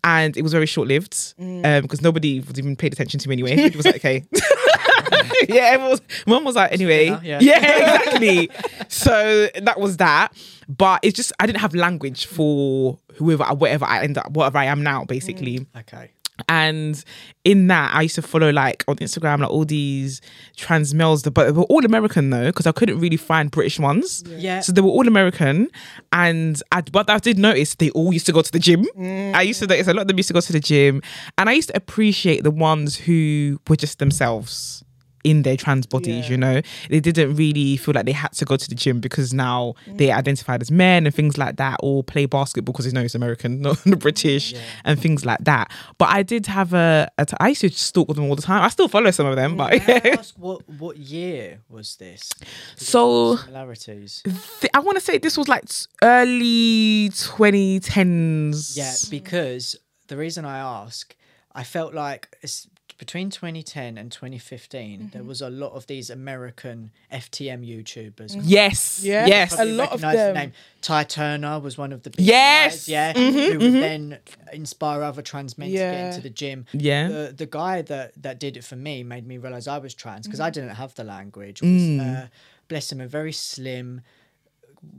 [0.05, 3.35] And it was very short lived um, because nobody was even paid attention to me
[3.35, 3.57] anyway.
[3.57, 4.25] It was like, okay.
[5.49, 7.39] yeah, was, mom was like, anyway, Yeah.
[7.41, 7.99] yeah.
[7.99, 8.51] exactly.
[8.89, 10.33] so that was that.
[10.69, 14.65] But it's just I didn't have language for whoever, whatever I end up, whatever I
[14.65, 15.61] am now, basically.
[15.61, 16.11] Mm, okay.
[16.49, 17.03] And
[17.45, 20.21] in that, I used to follow like on Instagram, like all these
[20.57, 24.23] trans males, but they were all American though, because I couldn't really find British ones.
[24.27, 24.61] Yeah.
[24.61, 25.69] So they were all American.
[26.13, 28.85] And I, but I did notice they all used to go to the gym.
[28.97, 29.35] Mm.
[29.35, 31.01] I used to notice a lot of them used to go to the gym.
[31.39, 34.85] And I used to appreciate the ones who were just themselves
[35.27, 36.31] in their trans bodies, Yeah.
[36.31, 36.63] you know?
[36.89, 39.99] They didn't really feel like they had to go to the gym because now mm.
[39.99, 43.17] they identified as men and things like that, or play basketball because they know it's
[43.17, 44.55] American, not British,
[44.85, 45.71] and things like that.
[45.99, 48.43] But I did have a, a t- I used to stalk with them all the
[48.43, 48.63] time.
[48.63, 52.31] I still follow some of them, but ask what what year was this?
[52.77, 54.23] So- similarities.
[54.61, 55.65] Th- I want to say this was like
[56.03, 58.77] early 2010s.
[58.77, 61.15] Yeah, because the reason I ask,
[61.53, 62.69] I felt like it's
[62.99, 68.37] between 2010 and 2015, there was a lot of these American FTM YouTubers.
[68.43, 69.03] Yes.
[69.05, 69.27] Yeah.
[69.27, 69.59] Yes.
[69.59, 70.35] A lot of recognise the them.
[70.35, 70.53] name.
[70.81, 72.75] Ty Turner was one of the big Yes.
[72.75, 74.19] guys, yeah, Mhm, who would then
[74.53, 76.67] inspire other trans men to get into the gym.
[76.73, 77.09] Yeah.
[77.09, 80.27] The the guy that that did it for me made me realize I was trans
[80.27, 80.45] because Mm.
[80.45, 81.61] I didn't have the language.
[81.63, 82.29] Was uh,
[82.69, 84.01] bless him, a very slim,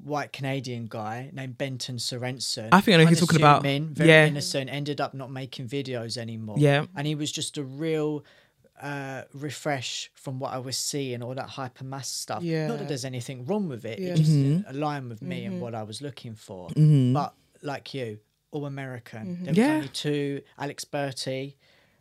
[0.03, 2.69] white Canadian guy named Benton Sorensen.
[2.71, 3.59] I think I know who you're talking about.
[3.65, 4.25] unassuming, Very Yeah.
[4.27, 4.69] innocent.
[4.69, 6.55] Ended up not making videos anymore.
[6.59, 6.85] Yeah.
[6.95, 8.23] and he was just a real.
[8.79, 12.43] Uh, refresh from what I was seeing, all that hyper mass stuff.
[12.43, 13.97] Not that there's anything wrong with it.
[13.97, 14.09] Yeah.
[14.09, 14.43] It just Mm-hmm.
[14.57, 16.69] didn't align with me and what I was looking for.
[16.69, 17.11] Mm-hmm.
[17.13, 17.33] But
[17.63, 18.19] like you,
[18.51, 19.39] all American.
[19.45, 19.73] There was Yeah.
[19.77, 21.57] only two: Alex Bertie,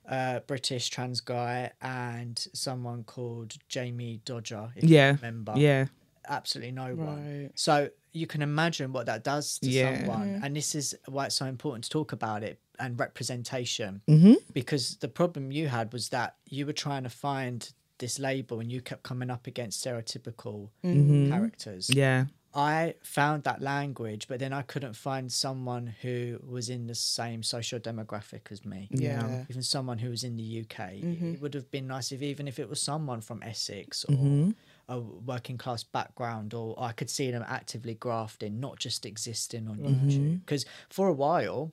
[0.07, 4.73] uh, British trans guy, and someone called Jammidodger.
[4.77, 5.13] If Yeah.
[5.13, 5.55] you remember.
[5.57, 5.87] Yeah.
[6.29, 7.43] Absolutely no one.
[7.43, 7.51] Right.
[7.55, 9.99] So you can imagine what that does to Yeah.
[9.99, 14.03] someone, and this is why it's so important to talk about it and representation.
[14.09, 14.35] Mm-hmm.
[14.53, 18.71] Because the problem you had was that you were trying to find this label, and
[18.71, 21.89] you kept coming up against stereotypical characters.
[21.89, 21.99] Mm-hmm.
[21.99, 22.25] Yeah.
[22.55, 27.43] I found that language, but then I couldn't find someone who was in the same
[27.43, 28.89] social demographic as me.
[28.91, 29.45] Yeah.
[29.51, 30.93] Even someone who was in the UK.
[30.95, 31.35] Mm-hmm.
[31.35, 34.51] It would have been nice if even if it was someone from Essex or Mm-hmm.
[34.89, 39.79] A working class background, or I could see them actively grafting, not just existing on
[39.79, 40.09] Mm-hmm.
[40.09, 40.41] YouTube.
[40.45, 41.73] Because for a while,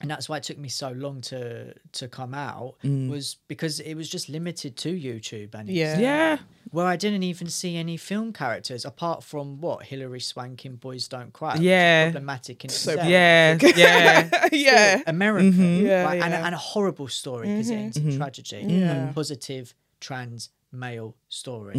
[0.00, 3.10] and that's why it took me so long to to come out, Mm.
[3.10, 5.98] was because it was just limited to YouTube and Yeah.
[5.98, 6.38] Yeah.
[6.70, 11.08] where I didn't even see any film characters apart from what Hilary Swank in Boys
[11.08, 11.56] Don't Cry.
[11.56, 12.10] Yeah.
[12.10, 13.08] problematic in So itself.
[13.10, 13.58] Yeah.
[13.76, 14.48] Yeah.
[14.50, 15.02] yeah.
[15.06, 15.86] American, Mm-hmm.
[15.86, 16.22] Yeah, right?
[16.22, 16.46] And, a, yeah.
[16.46, 18.64] and a horrible story because it ends in tragedy.
[18.66, 19.10] Yeah.
[19.10, 21.74] A positive trans male story.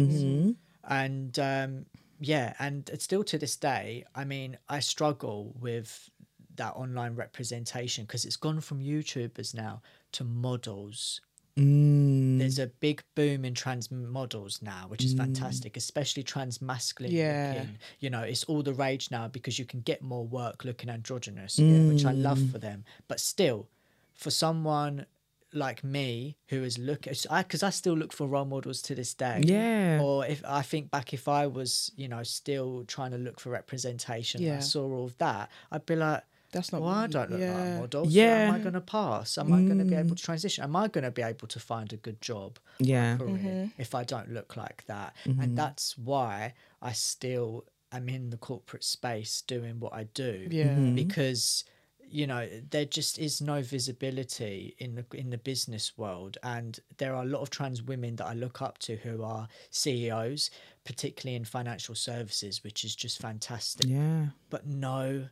[0.88, 1.86] And um,
[2.20, 6.10] yeah, and it's still to this day, I mean, I struggle with
[6.56, 9.82] that online representation because it's gone from YouTubers now
[10.12, 11.20] to models.
[11.56, 12.38] Mm.
[12.38, 17.52] There's a big boom in trans models now, which is fantastic, especially trans masculine Yeah.
[17.54, 17.78] looking.
[18.00, 21.58] You know, it's all the rage now because you can get more work looking androgynous,
[21.58, 22.84] which I love for them.
[23.08, 23.68] But still,
[24.14, 25.06] for someone
[25.52, 29.14] like me who is looking, I because I still look for role models to this
[29.14, 29.40] day.
[29.44, 30.00] Yeah.
[30.02, 33.50] Or if I think back, if I was, you know, still trying to look for
[33.50, 36.22] representation, and I saw all of that, I'd be like,
[36.52, 37.76] That's not well, I don't look like Yeah.
[37.76, 38.10] a model.
[38.10, 39.38] So am I going to pass?
[39.38, 40.16] Am I going to be able mm.
[40.16, 40.64] to transition?
[40.64, 42.58] Am I going to be able to find a good job?
[42.78, 43.16] Yeah.
[43.16, 43.64] career mm-hmm.
[43.80, 45.14] if I don't look like that.
[45.24, 45.54] And mm-hmm.
[45.54, 50.46] that's why I still am in the corporate space doing what I do.
[50.50, 50.74] Yeah.
[50.74, 50.94] Mhm.
[50.94, 51.64] Because
[52.10, 57.14] you know there just is no visibility in the in the business world and there
[57.14, 60.50] are a lot of trans women that I look up to who are CEOs
[60.84, 64.26] particularly in financial services which is just fantastic Yeah.
[64.50, 65.28] but no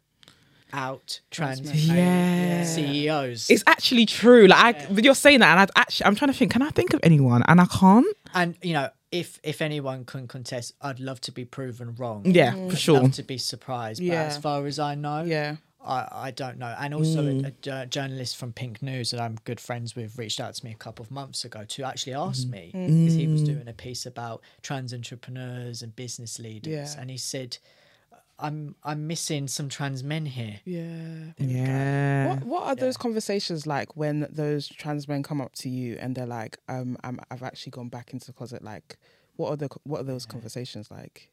[0.72, 2.64] out trans Yeah.
[2.64, 4.46] CEOs It's actually true.
[4.46, 6.50] Like I, you're saying that, and I actually, I'm trying to think.
[6.52, 7.42] Can I think of anyone?
[7.46, 8.16] And I can't.
[8.34, 12.22] And you know, if if anyone can contest, I'd love to be proven wrong.
[12.26, 12.70] Yeah, mm.
[12.70, 13.00] for sure.
[13.00, 14.00] Love to be surprised.
[14.00, 14.22] But Yeah.
[14.24, 15.56] as far as I know, Yeah.
[15.86, 16.74] I, I don't know.
[16.78, 17.52] And also, Mm.
[17.66, 20.72] a, a journalist from Pink News that I'm good friends with reached out to me
[20.72, 22.50] a couple of months ago to actually ask Mm-hmm.
[22.50, 23.32] me because he Mm.
[23.32, 27.00] was doing a piece about trans entrepreneurs and business leaders, Yeah.
[27.00, 27.58] and he said.
[28.38, 30.60] I'm I'm missing some trans men here.
[30.66, 31.32] Yeah.
[31.38, 32.28] Yeah.
[32.28, 36.14] What What are those conversations like when those trans men come up to you and
[36.14, 38.62] they're like, um, I'm, I've actually gone back into the closet.
[38.62, 38.98] Like,
[39.36, 41.30] what are the what are those conversations like?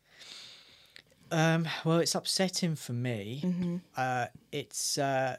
[1.34, 3.41] Um, well, it's upsetting for me.
[3.43, 3.77] Mm-hmm.
[3.97, 5.38] Uh, it's uh,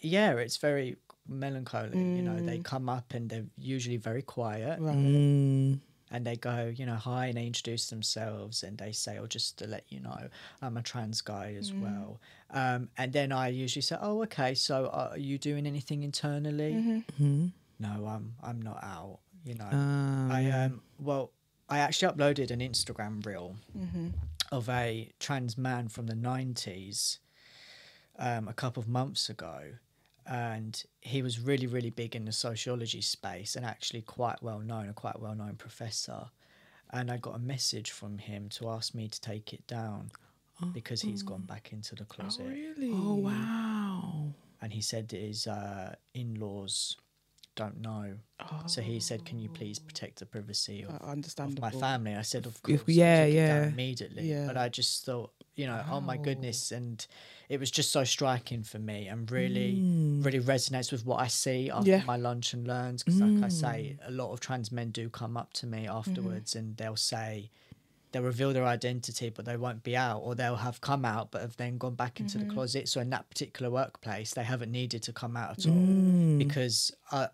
[0.00, 0.96] yeah, it's very
[1.28, 1.98] melancholy.
[1.98, 4.96] You know, they come up and they're usually very quiet, Right.
[4.96, 5.80] Mm.
[6.10, 9.58] and they go, you know, hi, and they introduce themselves, and they say, "Oh, just
[9.58, 10.28] to let you know,
[10.62, 12.20] I'm a trans guy as well."
[12.50, 14.54] Um, and then I usually say, "Oh, okay.
[14.54, 17.46] So, are you doing anything internally?" Mm-hmm.
[17.78, 19.20] No, I'm I'm not out.
[19.44, 21.30] You know, Um, I um well,
[21.70, 24.08] I actually uploaded an Instagram reel Mm-hmm.
[24.52, 27.20] of a trans man from the nineties
[28.18, 29.60] um, a couple of months ago,
[30.26, 34.88] and he was really really big in the sociology space and actually quite well known,
[34.88, 36.26] a quite well known professor.
[36.92, 40.10] And I got a message from him to ask me to take it down
[40.74, 42.90] because he's gone back into the closet, Oh, Really?
[42.92, 44.34] Oh wow.
[44.60, 46.96] and he said his uh, in-laws
[47.56, 48.14] don't know.
[48.66, 52.14] So he said, "Can you please protect the privacy of Uh, of my family.
[52.14, 52.80] I said, of course.
[52.86, 53.68] yeah, yeah.
[53.68, 54.30] immediately.
[54.30, 54.46] Yeah.
[54.46, 57.06] But I just thought, you know, oh my goodness, and
[57.48, 59.74] it was just so striking for me, and really,
[60.22, 62.04] really resonates with what I see after Yeah.
[62.04, 63.02] my lunch and learns.
[63.02, 66.54] Because, like I say, a lot of trans men do come up to me afterwards,
[66.56, 67.50] and they'll say.
[68.12, 71.42] They'll reveal their identity, but they won't be out, or they'll have come out, but
[71.42, 72.88] have then gone back into the closet.
[72.88, 76.38] So in that particular workplace, they haven't needed to come out at all Mm.
[76.38, 77.28] because uh,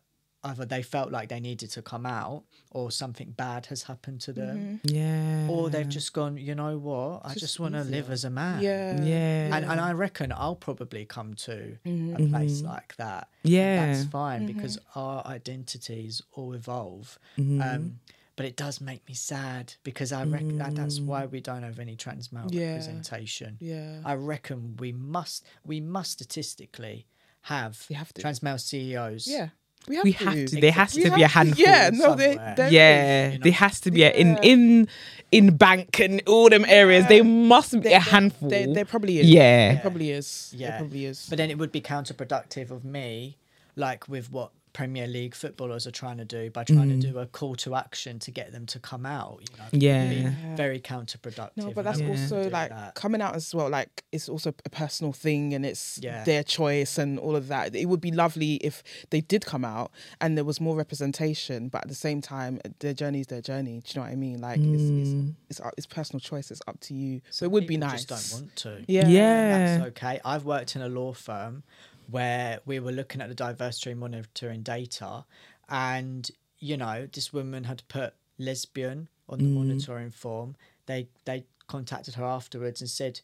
[0.48, 4.32] either they felt like they needed to come out, or something bad has happened to
[4.32, 5.46] them, Yeah.
[5.48, 8.24] or they've just gone, you know what, I It's just just want to live as
[8.24, 8.62] a man.
[8.62, 9.02] Yeah.
[9.02, 9.56] Yeah.
[9.56, 12.16] And, and I reckon I'll probably come to Mm-hmm.
[12.24, 13.28] a place like that.
[13.42, 13.86] Yeah.
[13.86, 17.18] That's fine because our identities all evolve.
[17.38, 17.62] Mm-hmm.
[17.62, 18.00] Um,
[18.36, 21.78] but it does make me sad because I reckon that that's why we don't have
[21.78, 22.72] any trans male Yeah.
[22.72, 23.56] representation.
[23.60, 24.00] Yeah.
[24.04, 27.06] I reckon we must we must statistically
[27.42, 28.20] have, We have to.
[28.20, 29.26] trans male CEOs.
[29.26, 29.48] Yeah.
[29.88, 30.24] We have we to.
[30.24, 30.60] have to.
[30.60, 31.64] There has We to be a have handful.
[31.64, 32.34] Yeah, no, they,
[32.70, 33.42] yeah, you know?
[33.44, 34.88] there has to be a, in in
[35.32, 37.06] in bank and all them areas.
[37.08, 38.48] They must be There- a there- handful.
[38.48, 39.28] There, there probably is.
[39.30, 39.72] Yeah.
[39.72, 40.52] There probably is.
[40.56, 40.70] Yeah.
[40.70, 41.26] There probably is.
[41.28, 43.36] But then it would be counterproductive of me,
[43.76, 47.00] like with what Premier League footballers are trying to do by trying Mm.
[47.00, 49.40] to do a call to action to get them to come out.
[49.40, 50.04] You know, Yeah.
[50.10, 50.56] It'd Yeah.
[50.56, 51.56] very counterproductive.
[51.56, 52.10] No, but that's Yeah.
[52.10, 52.94] also like that.
[52.94, 53.70] coming out as well.
[53.70, 56.24] Like it's also a personal thing, and it's Yeah.
[56.24, 57.74] their choice and all of that.
[57.74, 61.82] It would be lovely if they did come out and there was more representation, but
[61.84, 63.80] at the same time, their journey is their journey.
[63.82, 64.40] Do you know what I mean?
[64.42, 65.00] Like it's Mm.
[65.00, 66.50] it's, it's, up- it's personal choice.
[66.50, 67.22] It's up to you.
[67.30, 68.04] So it would be nice.
[68.04, 68.84] Just don't want to.
[68.88, 69.08] Yeah.
[69.08, 69.78] Yeah.
[69.78, 70.20] That's okay.
[70.22, 71.62] I've worked in a law firm
[72.10, 75.24] where we were looking at the diversity monitoring data,
[75.68, 79.54] and you know, this woman had put lesbian on the mm.
[79.54, 80.56] monitoring form.
[80.86, 83.20] They they contacted her afterwards and said,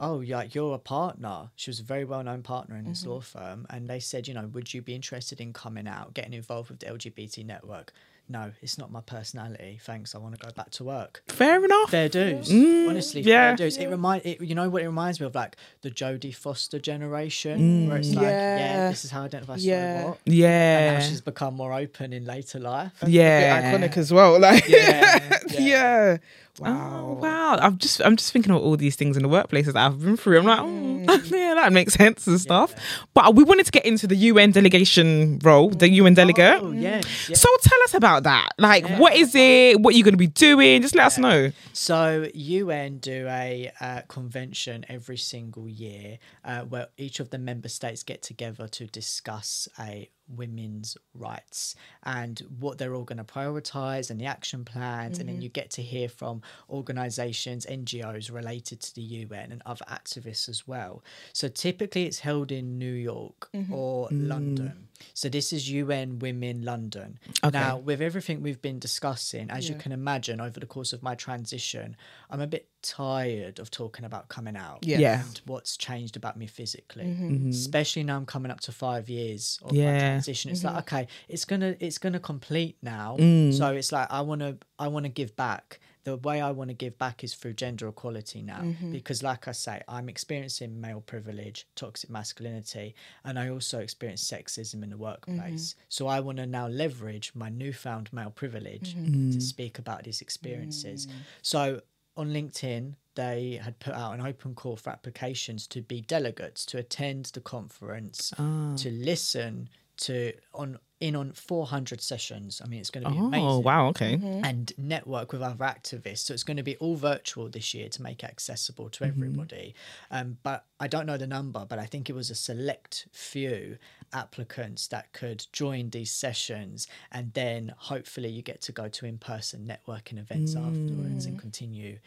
[0.00, 3.10] "Oh, yeah, you're a partner." She was a very well known partner in this mm-hmm.
[3.10, 6.34] law firm, and they said, "You know, would you be interested in coming out, getting
[6.34, 7.92] involved with the LGBT network?"
[8.30, 9.78] No, it's not my personality.
[9.82, 10.14] Thanks.
[10.14, 11.90] I want to go back to work Fair enough.
[11.90, 12.50] fair dues.
[12.50, 13.48] Mm, Honestly, yeah.
[13.48, 13.78] fair dues.
[13.78, 17.88] It remind it, you know what it reminds me of, like the Jodie Foster generation,
[17.88, 18.58] where it's like, yeah.
[18.58, 18.88] Yeah.
[18.90, 19.56] this is how I identify.
[19.56, 20.04] So Yeah.
[20.04, 20.18] what?
[20.26, 20.92] And Yeah.
[20.94, 22.92] now she's become more open in later life.
[23.06, 23.78] yeah.
[23.78, 24.38] Bit iconic as well.
[24.38, 25.58] Like Yeah, yeah.
[25.58, 26.16] yeah.
[26.60, 27.06] Wow.
[27.08, 27.56] Oh, wow.
[27.60, 30.16] I'm just I'm just thinking of all these things in the workplaces that I've been
[30.16, 30.38] through.
[30.38, 32.74] I'm like, oh, yeah, that makes sense and stuff.
[33.14, 36.60] But we wanted to get into the UN delegation role, the UN delegate.
[36.62, 37.28] Oh yes.
[37.28, 37.40] yes.
[37.40, 38.50] So tell us about that.
[38.58, 39.80] Like, what is it?
[39.80, 40.82] What are you going to be doing?
[40.82, 41.52] Just let us know.
[41.72, 47.68] So UN do a uh, convention every single year uh, where each of the member
[47.68, 51.74] states get together to discuss a women's rights
[52.04, 55.18] and what they're all going to prioritize and the action plans.
[55.18, 55.42] And then mm-hmm.
[55.42, 60.66] you get to hear from organizations NGOs related to the UN and other activists as
[60.66, 61.02] well.
[61.32, 63.72] So typically it's held in New York mm-hmm.
[63.72, 64.28] or mm.
[64.28, 67.58] London so this is UN Women London Okay.
[67.58, 71.14] now with everything we've been discussing as you can imagine over the course of my
[71.14, 71.96] transition
[72.30, 74.98] i'm a bit tired of talking about coming out Yeah.
[74.98, 75.20] Yeah.
[75.24, 77.50] and what's changed about me physically Mm-hmm.
[77.50, 79.92] especially now i'm coming up to five years of Yeah.
[79.92, 80.74] my transition it's Mm-hmm.
[80.76, 83.52] like okay it's gonna it's gonna complete now Mm.
[83.56, 85.80] so it's like i want to i want to give back
[86.16, 88.92] the way I want to give back is through gender equality now, Mm-hmm.
[88.92, 92.94] because, like I say, I'm experiencing male privilege, toxic masculinity,
[93.24, 95.66] and I also experience sexism in the workplace.
[95.74, 95.80] Mm-hmm.
[95.96, 99.32] So I want to now leverage my newfound male privilege Mm-hmm.
[99.32, 101.08] to speak about these experiences.
[101.42, 101.80] So
[102.16, 106.78] on LinkedIn, they had put out an open call for applications to be delegates to
[106.78, 108.74] attend the conference, Ah.
[108.76, 109.68] to listen
[110.06, 112.60] to on in on 400 sessions.
[112.64, 113.86] I mean, it's going to be Oh, amazing Oh, wow.
[113.88, 114.16] Okay.
[114.16, 114.44] Mm-hmm.
[114.44, 116.18] and network with other activists.
[116.18, 119.22] So it's going to be all virtual this year to make it accessible to mm-hmm.
[119.22, 119.74] everybody.
[120.10, 123.78] Um, but I don't know the number, but I think it was a select few
[124.12, 129.18] applicants that could join these sessions, and then hopefully you get to go to in
[129.18, 130.66] person networking events mm.
[130.66, 131.98] afterwards and continue.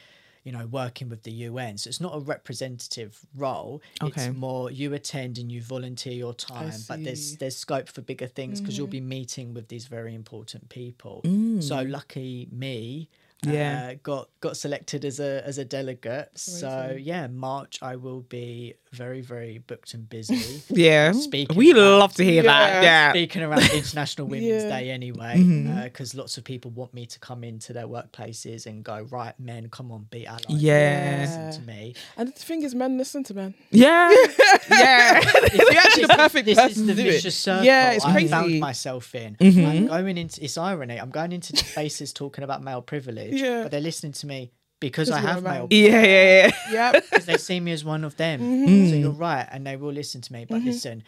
[0.43, 1.77] You know, working with the UN.
[1.77, 3.81] So it's not a representative role.
[4.01, 4.27] Okay.
[4.27, 8.27] It's more you attend and you volunteer your time, but there's there's scope for bigger
[8.27, 8.91] things because you'll mm.
[8.91, 11.21] be meeting with these very important people.
[11.23, 11.61] Mm.
[11.61, 13.09] So lucky me,
[13.45, 13.91] Yeah.
[13.93, 16.29] uh, got got selected as a as a delegate.
[16.35, 20.61] So yeah, March I will be very very booked and busy.
[20.69, 21.11] Yeah.
[21.13, 22.83] Speaking we about- love to hear that.
[22.83, 23.11] Yeah.
[23.11, 24.69] Speaking around International Women's Yeah.
[24.69, 25.83] Day anyway, Mm-hmm.
[25.83, 29.69] because lots of people want me to come into their workplaces and go, right, men,
[29.69, 30.43] come on, be allies.
[30.49, 31.17] Yeah.
[31.21, 31.95] listen to me.
[32.17, 33.53] And the thing is, men listen to men.
[33.71, 34.09] Yeah.
[34.69, 35.19] yeah.
[35.53, 37.11] You're actually the perfect this person is the to do it.
[37.13, 38.33] vicious circle Yeah, it's crazy.
[38.33, 39.35] I found myself in.
[39.37, 39.65] Mm-hmm.
[39.65, 40.97] I'm going into it's irony.
[40.97, 43.63] I'm going into spaces talking about male privilege, Yeah.
[43.63, 45.53] but they're listening to me because I have a man.
[45.53, 46.01] male Yeah.
[46.01, 46.47] Yeah.
[46.47, 46.51] Yeah.
[46.71, 46.91] Yeah.
[46.99, 48.39] because they see me as one of them.
[48.39, 48.89] Mm-hmm.
[48.89, 50.45] So you're right, and they will listen to me.
[50.49, 51.03] But listen,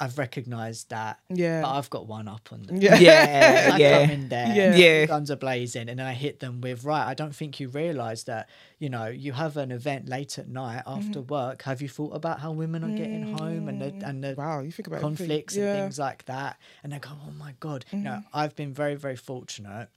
[0.00, 1.20] I've recognised that.
[1.28, 1.62] Yeah.
[1.62, 2.78] But I've got one up on them.
[2.78, 2.96] Yeah.
[2.98, 3.70] Yeah.
[3.74, 4.00] I Yeah.
[4.06, 4.74] come in there, Yeah.
[4.74, 5.06] Yeah.
[5.06, 7.06] guns are blazing, and then I hit them with right.
[7.06, 8.48] I don't think you realise that
[8.80, 11.32] you know you have an event late at night after Mm-hmm.
[11.32, 11.62] work.
[11.62, 14.72] Have you thought about how women are getting home and the and the Wow, you
[14.72, 15.74] think about conflicts yeah.
[15.74, 16.58] and things like that?
[16.82, 17.84] And they go, oh my god.
[17.92, 19.90] You know, I've been very very fortunate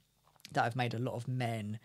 [0.52, 1.78] that I've made a lot of men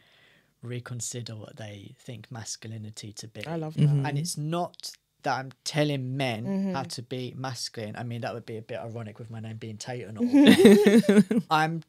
[0.62, 3.46] reconsider what they think masculinity to be.
[3.46, 3.84] I love that.
[3.84, 4.92] And it's not
[5.24, 6.88] that I'm telling men how mm-hmm.
[6.90, 7.96] to be masculine.
[7.96, 11.42] I mean, that would be a bit ironic with my name being Tate and all.
[11.52, 11.84] I'm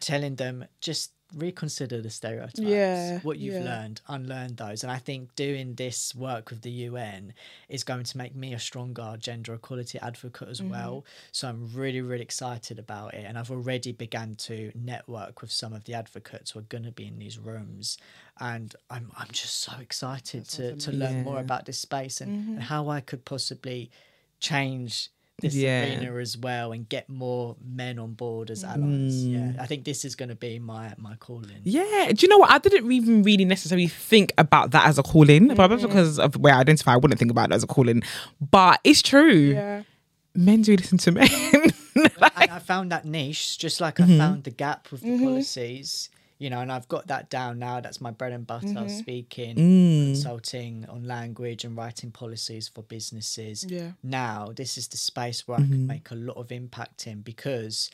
[0.00, 2.58] telling them just reconsider the stereotypes.
[2.60, 3.64] Yeah, What you've yeah.
[3.64, 4.82] learned, unlearn those.
[4.84, 7.34] And I think doing this work with the UN
[7.68, 10.50] is going to make me a stronger gender equality advocate Mm-hmm.
[10.50, 11.04] as well.
[11.32, 13.24] So I'm really, really excited about it.
[13.26, 16.92] And I've already began to network with some of the advocates who are going to
[16.92, 17.98] be in these rooms.
[18.38, 22.52] And I'm, I'm just so excited to, to learn more about this space and, Mm-hmm.
[22.54, 23.90] and how I could possibly
[24.40, 25.10] change
[25.40, 25.84] this Yeah.
[25.84, 29.24] arena as well and get more men on board as allies.
[29.24, 29.32] Mm.
[29.32, 31.60] Yeah, I think this is going to be my my calling.
[31.64, 32.50] Yeah, do you know what?
[32.50, 35.86] I didn't even really necessarily think about that as a calling, but Mm-hmm.
[35.86, 38.02] because of where I identify, I wouldn't think about it as a calling.
[38.40, 39.52] But it's true.
[39.52, 39.82] Yeah.
[40.34, 41.28] Men do listen to men.
[41.94, 44.18] and I found that niche, just like I mm-hmm.
[44.18, 45.24] found the gap with the mm-hmm.
[45.24, 46.08] policies.
[46.38, 47.80] You know, and I've got that down now.
[47.80, 48.66] That's my bread and butter.
[48.66, 48.88] Mm-hmm.
[48.88, 50.06] Speaking, mm.
[50.12, 53.64] consulting on language and writing policies for businesses.
[53.64, 53.92] Yeah.
[54.02, 55.86] Now, this is the space where I can mm-hmm.
[55.86, 57.90] make a lot of impact in because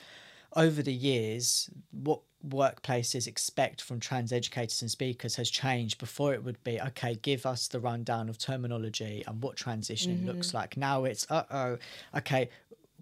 [0.57, 5.99] over the years, what workplaces expect from trans educators and speakers has changed.
[5.99, 10.49] Before it would be, okay, give us the rundown of terminology and what transitioning looks
[10.49, 10.57] mm-hmm.
[10.57, 10.77] like.
[10.77, 11.79] Now it's, uh oh,
[12.19, 12.49] okay,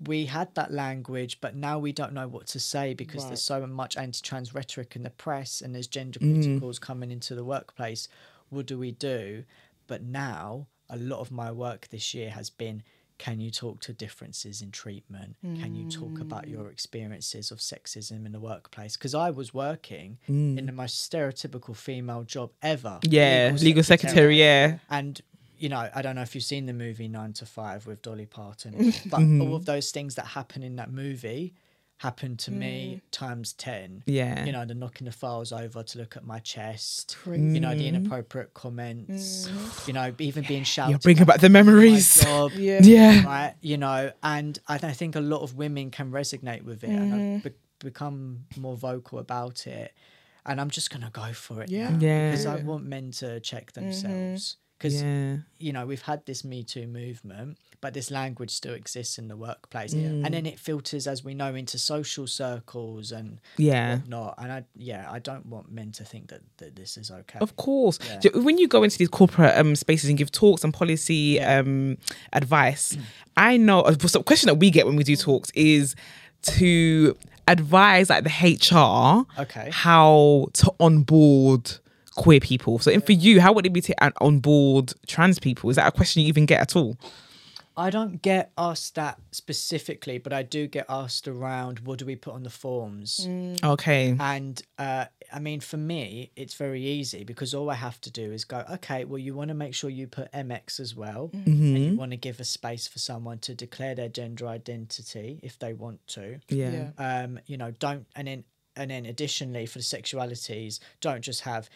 [0.06, 3.66] we had that language, but now we don't know what to say because there's so
[3.66, 6.36] much anti trans rhetoric in the press and there's gender mm.
[6.36, 8.08] criticals coming into the workplace.
[8.48, 9.44] What do we do?
[9.86, 12.82] But now, a lot of my work this year has been
[13.18, 15.36] can you talk to differences in treatment?
[15.42, 16.52] Can you talk about mm.
[16.52, 18.96] your experiences of sexism in the workplace?
[18.96, 20.64] Because I was working in mm.
[20.64, 22.98] the most stereotypical female job ever.
[23.02, 24.38] yeah, legal secretary.
[24.38, 24.78] Yeah.
[24.88, 25.20] And
[25.60, 28.26] you know, I don't know if you've seen the movie Nine to Five with Dolly
[28.26, 28.72] Parton,
[29.06, 29.42] but Mm-hmm.
[29.42, 31.54] all of those things that happen in that movie
[31.98, 33.10] happened to me mm.
[33.10, 34.02] times ten.
[34.06, 34.46] Yeah.
[34.46, 37.14] You know, the knocking the files over to look at my chest.
[37.26, 39.48] You know, the inappropriate comments.
[39.48, 39.86] Mm.
[39.88, 40.90] You know, even being shouted.
[40.92, 42.22] You're bringing back the memories.
[42.22, 42.80] job, Yeah.
[42.84, 43.24] Yeah.
[43.26, 43.54] Right.
[43.60, 47.14] You know, and I, I think a lot of women can resonate with it and
[47.14, 47.50] I've be-
[47.80, 49.92] become more vocal about it.
[50.46, 51.68] And I'm just gonna go for it.
[51.70, 51.90] Yeah.
[51.90, 52.30] now Yeah.
[52.30, 54.56] Because I want men to check themselves.
[54.56, 54.69] Mm-hmm.
[54.80, 55.36] Because Yeah.
[55.58, 59.36] you know we've had this Me Too movement, but this language still exists in the
[59.36, 60.24] workplace, Mm.
[60.24, 63.96] and then it filters, as we know, into social circles and Yeah.
[63.98, 64.36] whatnot.
[64.38, 67.38] And I, yeah, I don't want men to think that, that this is okay.
[67.40, 67.98] Of course.
[68.24, 68.30] Yeah.
[68.40, 71.98] When you go into these corporate um, spaces and give talks and policy um,
[72.32, 72.96] advice,
[73.36, 75.94] I know a so a question that we get when we do talks is
[76.42, 77.16] to
[77.48, 79.68] advise like the HR Okay.
[79.72, 81.78] how to onboard
[82.20, 82.78] queer people.
[82.78, 85.70] So, and for you, how would it be to uh, onboard trans people?
[85.70, 86.98] Is that a question you even get at all?
[87.76, 92.14] I don't get asked that specifically, but I do get asked around what do we
[92.14, 93.26] put on the forms.
[93.64, 94.14] Okay.
[94.20, 98.32] And uh, I mean, for me, it's very easy because all I have to do
[98.32, 101.30] is go, okay, well, you want to make sure you put MX as well.
[101.46, 105.58] And you want to give a space for someone to declare their gender identity if
[105.58, 106.38] they want to.
[106.50, 106.90] Yeah.
[106.98, 107.22] Yeah.
[107.22, 108.44] Um, you know, don't, and then,
[108.76, 111.70] and then additionally for the sexualities, don't just have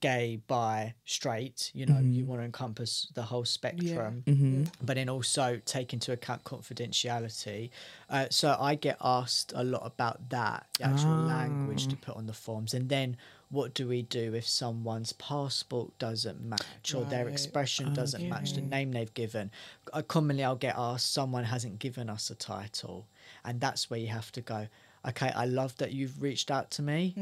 [0.00, 4.22] gay, bi, straight, you know, you want to encompass the whole spectrum.
[4.82, 7.70] But then also take into account confidentiality.
[8.08, 12.26] Uh, so I get asked a lot about that, the actual language to put on
[12.26, 13.16] the forms, and then
[13.50, 18.60] what do we do if someone's passport doesn't match or their expression doesn't match the
[18.60, 19.50] name they've given?
[19.92, 23.06] Uh, commonly, I'll get asked, someone hasn't given us a title,
[23.44, 24.68] and that's where you have to go.
[25.06, 27.14] Okay, I love that you've reached out to me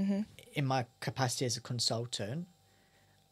[0.54, 2.46] in my capacity as a consultant,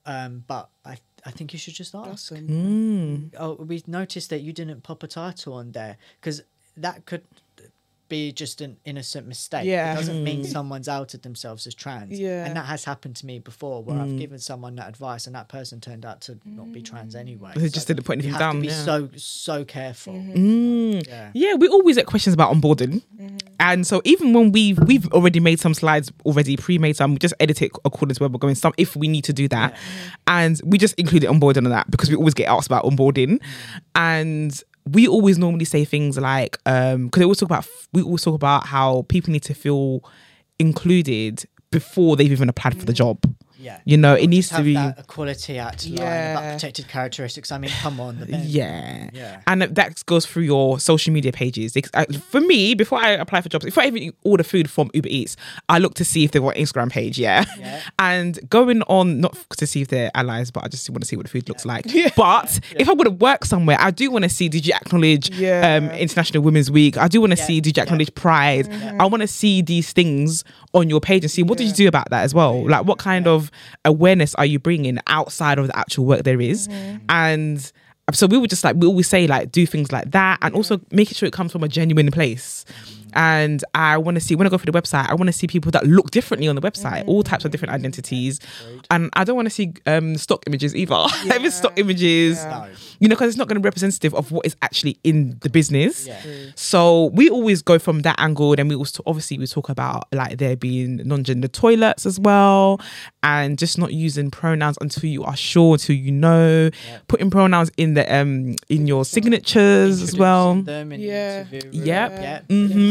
[0.07, 3.30] um, but I I think you should just ask Awesome.
[3.38, 6.42] oh, we noticed that you didn't pop a title on there because
[6.76, 7.22] that could
[8.09, 9.64] be just an innocent mistake.
[9.64, 9.92] Yeah.
[9.92, 10.46] It doesn't mean mm.
[10.46, 12.18] someone's outed themselves as trans.
[12.18, 12.46] Yeah.
[12.46, 14.18] And that has happened to me before where I've mm.
[14.18, 17.20] given someone that advice and that person turned out to not be trans mm.
[17.20, 17.52] anyway.
[17.57, 18.84] They just didn't put anything you have down, to be yeah.
[18.84, 20.14] so so careful.
[20.14, 20.36] Mm-hmm.
[20.36, 21.07] Mm.
[21.07, 21.30] Yeah.
[21.34, 23.36] Yeah, we always get questions about onboarding, mm-hmm.
[23.61, 27.34] and so even when we've we've already made some slides already pre-made some, we just
[27.40, 28.54] edit it according to where we're going.
[28.54, 29.76] Some if we need to do that,
[30.26, 33.40] and we just include it onboarding on that because we always get asked about onboarding,
[33.94, 38.22] and we always normally say things like um because they always talk about we always
[38.22, 40.03] talk about how people need to feel
[40.59, 43.18] included before they've even applied for the job.
[43.66, 43.80] Yeah.
[43.84, 47.50] You know, it needs to be that Equality Act line about protected characteristics.
[47.50, 48.18] I mean, come on.
[48.20, 49.10] The Yeah.
[49.12, 49.40] Yeah.
[49.48, 51.76] And that goes through your social media pages.
[52.30, 55.36] For me, before I apply for jobs, if I even order food from Uber Eats,
[55.68, 57.18] I look to see if they've got an Instagram page.
[57.18, 57.44] Yeah.
[57.58, 57.82] Yeah.
[57.98, 61.16] And going on, not to see if they're allies, but I just want to see
[61.16, 61.86] what the food looks like.
[62.16, 65.30] But if I would have worked somewhere, I do want to see, did you acknowledge
[65.30, 65.76] Yeah.
[65.76, 66.96] um, International Women's Week?
[66.96, 67.46] I do want to Yeah.
[67.46, 67.84] see, did you Yeah.
[67.84, 68.68] acknowledge Pride?
[69.00, 70.44] I want to see these things
[70.74, 72.64] on your page and see what did you do about that as well?
[72.68, 73.50] Like, what kind of
[73.84, 76.68] awareness are you bringing outside of the actual work there is?
[76.68, 77.04] Mm-hmm.
[77.09, 77.72] And
[78.12, 80.80] so we would just like we always say like do things like that and also
[80.90, 82.64] making sure it comes from a genuine place
[83.12, 85.46] And I want to see when I go for the website, I want to see
[85.46, 88.40] people that look differently on the website, all types of different identities.
[88.90, 90.94] And I don't want to see um, stock images either.
[91.24, 92.66] if it's stock images, No.
[93.00, 95.48] you know, because it's not going to be representative of what is actually in the
[95.50, 96.07] business.
[96.07, 96.20] Yeah.
[96.54, 98.54] So we always go from that angle.
[98.57, 102.80] Then we also obviously we talk about like there being non-gender toilets as well,
[103.22, 106.70] and just not using pronouns until you are sure, until you know.
[107.09, 110.62] Putting pronouns in the um in your signatures as well.
[110.62, 111.40] Them in Yeah.
[111.40, 111.86] interview room.
[111.86, 112.11] Yep.
[112.12, 112.40] Yeah.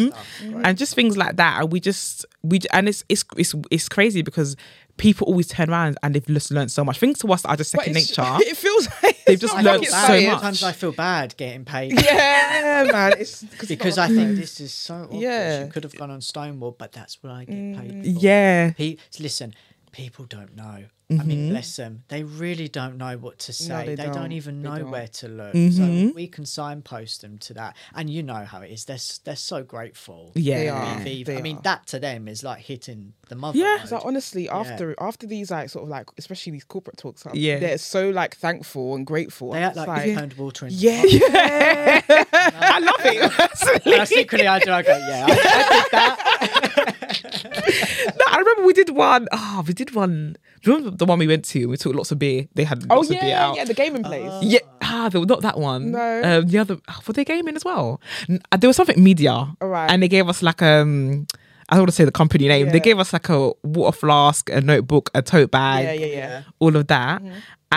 [0.05, 0.13] Mhm.
[0.13, 0.27] stuff.
[0.51, 0.65] Great.
[0.65, 1.61] and just things like that.
[1.61, 4.55] And we just we and it's it's it's it's crazy because
[4.97, 6.99] people always turn around and they've just learned so much.
[6.99, 8.23] Things to us that are just second nature.
[8.39, 10.23] It feels like They've just not learnt so Bad.
[10.23, 10.31] much.
[10.33, 13.13] Sometimes I feel bad getting paid Yeah, man.
[13.19, 15.21] It's it's because I think this is so obvious.
[15.23, 15.65] Yeah.
[15.65, 17.79] You could have gone on Stonewall, but that's what I get Mm.
[17.79, 18.19] paid for.
[18.21, 18.71] yeah.
[18.71, 19.53] Pe- listen,
[19.95, 20.83] people don't know.
[21.07, 22.03] I mean, bless them.
[22.07, 23.85] They really don't know what to say.
[23.85, 24.15] they they, don't.
[24.15, 24.31] don't.
[24.31, 24.89] even know don't.
[24.89, 25.53] where to look.
[25.53, 26.07] Mhm.
[26.09, 27.75] So we can signpost them to that.
[27.93, 28.85] And you know how it is.
[28.85, 30.31] They're they're so grateful.
[30.33, 30.57] Yeah.
[30.57, 30.99] They are.
[31.01, 33.59] They I mean, that to them is like hitting the mother.
[33.59, 33.77] Yeah.
[33.81, 33.89] lode.
[33.89, 34.57] So honestly, Yeah.
[34.57, 37.59] after after these like sort of like especially these corporate talks, like, Yeah.
[37.59, 39.51] they're so like thankful and grateful.
[39.51, 41.21] They act it's like, you turned water into yeah, wine.
[41.29, 42.01] yeah.
[42.33, 43.31] I love it.
[43.85, 44.71] And I secretly I do.
[44.71, 45.31] I go, yeah, I,
[46.41, 46.55] I did
[47.21, 47.91] that.
[48.35, 49.27] No, I remember we did one.
[49.31, 50.35] Oh, we did one.
[50.61, 51.67] Do you remember the one we went to?
[51.67, 52.47] We took lots of beer.
[52.53, 53.55] They had Oh lots of beer yeah, out.
[53.55, 54.31] yeah, the gaming place.
[54.43, 55.91] Yeah, ah, there was not that one.
[55.91, 56.21] No.
[56.23, 56.77] um, the other.
[56.87, 58.01] Oh, were they gaming as well?
[58.51, 59.91] Uh, There was something media, Alright.
[59.91, 61.27] and they gave us like um,
[61.69, 62.69] I don't want to say the company name.
[62.69, 66.43] They gave us like a water flask, a notebook, a tote bag, yeah, yeah, yeah.
[66.59, 67.21] all of that,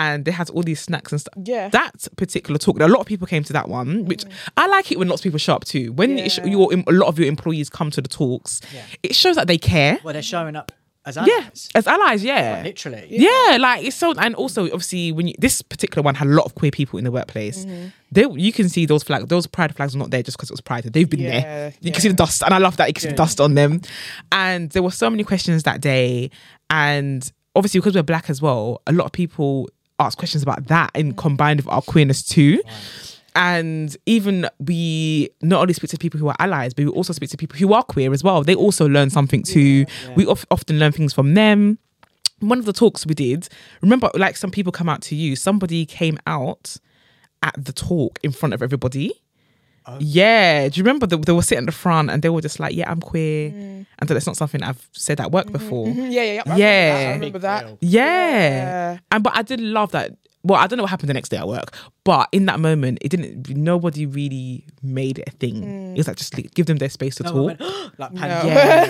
[0.03, 1.33] and they had all these snacks and stuff.
[1.43, 1.67] Yeah.
[1.69, 4.23] That particular talk, a lot of people came to that one, which
[4.55, 5.91] I like it when lots of people show up too.
[5.99, 6.45] When it sh- Yeah.
[6.55, 8.83] your a lot of your employees come to the talks, Yeah.
[9.03, 9.99] it shows that they care.
[10.03, 10.71] Well, they're showing up
[11.05, 11.69] as Yeah, allies.
[11.75, 12.61] as allies, yeah.
[12.63, 13.07] Literally.
[13.09, 16.45] Yeah, like it's so, and also obviously when you, this particular one had a lot
[16.45, 17.87] of queer people in the workplace, Mm-hmm.
[18.11, 20.53] they you can see those flags, those pride flags were not there just because it
[20.53, 20.83] was pride.
[20.83, 21.73] They've been Yeah, there.
[21.81, 23.55] You can see the dust, and I love that you can see the dust on
[23.55, 23.81] them.
[24.31, 26.29] And there were so many questions that day,
[26.69, 29.69] and obviously because we're black as well, a lot of people
[29.99, 31.17] ask questions about that and mm.
[31.17, 32.61] combined with our queerness too.
[33.35, 37.29] And even we not only speak to people who are allies, but we also speak
[37.29, 38.43] to people who are queer as well.
[38.43, 39.85] They also learn something too.
[40.15, 41.77] We of, often learn things from them.
[42.39, 43.47] One of the talks we did,
[43.81, 45.35] remember, like some people come out to you.
[45.35, 46.77] Somebody came out
[47.43, 49.13] at the talk in front of everybody.
[49.99, 52.59] Yeah, do you remember they, they were sitting at the front and they were just
[52.59, 53.49] like, "Yeah, I'm queer,"
[53.99, 55.87] and that it's not something I've said at work before.
[55.87, 56.43] Mhm, yeah, yeah, yeah.
[56.53, 57.13] I Yeah.
[57.13, 57.63] remember that.
[57.63, 57.77] I remember that.
[57.81, 58.49] Yeah.
[58.93, 58.97] Yeah.
[59.11, 60.11] And but I did love that.
[60.41, 61.75] Well, I don't know what happened the next day at work,
[62.05, 63.49] but in that moment, it didn't.
[63.49, 65.55] Nobody really made it a thing.
[65.61, 65.91] Mm.
[65.93, 67.35] It was like just li- give them their space to No talk.
[67.35, 67.61] one went,
[67.99, 68.21] like No.
[68.21, 68.85] Yeah.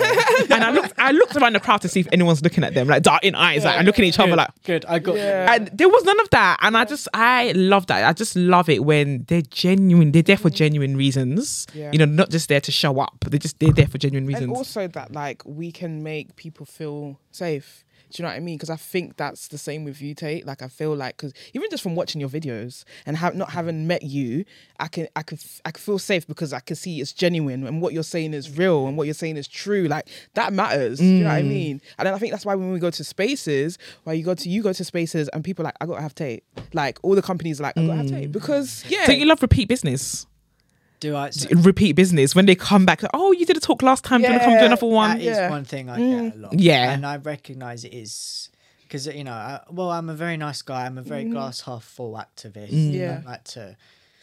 [0.50, 2.86] and I looked, I looked around the crowd to see if anyone's looking at them,
[2.86, 4.62] like darting eyes, like and looking at each other, Good, like.
[4.62, 4.84] good.
[4.86, 5.52] I got Yeah.
[5.52, 8.04] And there was none of that, and I just, I love that.
[8.04, 10.12] I just love it when they're genuine.
[10.12, 10.54] They're there for mm.
[10.54, 11.66] genuine reasons.
[11.74, 11.90] Yeah.
[11.90, 13.24] You know, not just there to show up.
[13.28, 14.56] They're just they're there for genuine And reasons.
[14.56, 17.84] also that like we can make people feel safe.
[18.12, 18.56] Do you know what I mean?
[18.56, 20.46] Because I think that's the same with you, Tate.
[20.46, 23.86] Like I feel like because even just from watching your videos and have not having
[23.86, 24.44] met you,
[24.78, 27.80] I can I could I could feel safe because I can see it's genuine and
[27.80, 29.84] what you're saying is real and what you're saying is true.
[29.84, 30.98] Like that matters.
[30.98, 31.48] Do you know what I mm.
[31.48, 31.80] mean?
[31.98, 34.48] And then I think that's why when we go to spaces, why you go to
[34.48, 36.44] you go to spaces and people are like I gotta have Tate.
[36.72, 38.32] Like all the companies are like I gotta have Tate mm.
[38.32, 39.06] because yeah.
[39.06, 40.26] so you love repeat business.
[41.00, 41.30] Do I.
[41.56, 43.00] repeat business when they come back.
[43.14, 44.20] Oh, you did a talk last time.
[44.20, 45.10] Do you want to come do another one?
[45.18, 45.50] That is Yeah.
[45.50, 46.52] one thing I get a lot.
[46.58, 46.92] Yeah.
[46.92, 48.50] and I recognise it is
[48.82, 50.84] because you know, I, well, I'm a very nice guy.
[50.86, 52.70] I'm a very glass half full activist.
[52.72, 52.92] Mm.
[52.92, 53.14] Yeah.
[53.14, 53.76] don't like to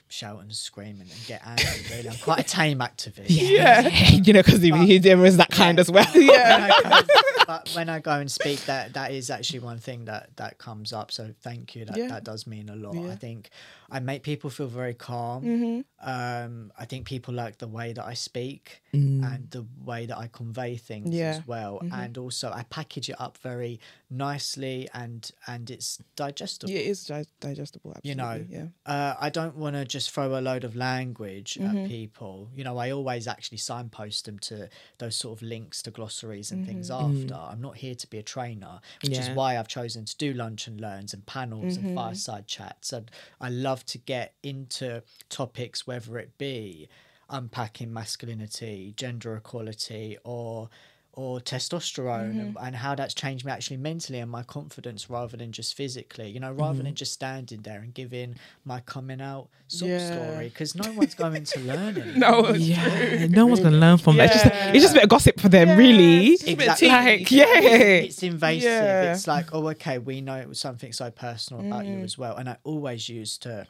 [0.10, 1.66] shout and scream and, and get angry.
[1.98, 3.26] Really, I'm quite a tame activist.
[3.30, 6.06] Yeah, you know, because he there is that kind as well.
[6.14, 10.06] When I go- but when I go and speak, that that is actually one thing
[10.06, 11.12] that that comes up.
[11.12, 11.86] So thank you.
[11.86, 12.08] That Yeah.
[12.10, 12.96] that does mean a lot.
[12.96, 13.12] Yeah.
[13.12, 13.50] I think
[13.90, 15.44] I make people feel very calm.
[15.44, 15.84] Mhm.
[16.02, 19.24] Um, I think people like the way that I speak Mm.
[19.34, 21.32] and the way that I convey things Yeah.
[21.38, 21.82] as well.
[21.92, 23.80] And also I package it up very
[24.10, 26.72] nicely and and it's digestible.
[26.74, 27.94] Yeah, it is di- digestible.
[27.96, 28.10] Absolutely.
[28.10, 28.92] You know, yeah.
[28.94, 31.78] uh, I don't want to just throw a load of language Mm-hmm.
[31.78, 32.50] at people.
[32.56, 36.66] You know, I always actually signpost them to those sort of links to glossaries and
[36.66, 37.32] things Mm-hmm.
[37.32, 37.36] after.
[37.36, 40.68] I'm not here to be a trainer, which is why I've chosen to do lunch
[40.68, 41.88] and learns and panels Mm-hmm.
[41.88, 42.92] and fireside chats.
[42.94, 46.88] And I love to get into topics, whether it be
[47.30, 50.70] unpacking masculinity, gender equality, or
[51.18, 52.40] or testosterone Mm-hmm.
[52.40, 56.30] and, and how that's changed me actually mentally and my confidence rather than just physically
[56.30, 56.84] you know rather Mm-hmm.
[56.86, 60.06] than just standing there and giving my coming out sort Yeah.
[60.12, 63.98] story because no one's going to learn it No, it's Yeah, no one's gonna learn
[63.98, 64.26] from that.
[64.32, 66.28] It's just, it's just a bit of gossip for them, really.
[66.34, 67.26] it's just a bit of Exactly.
[67.26, 67.40] tea.
[67.40, 67.80] Like, yeah.
[68.08, 69.12] it's invasive Yeah.
[69.14, 71.92] it's like oh okay we know it was something so personal about Mm.
[72.00, 73.66] you as well and i always used to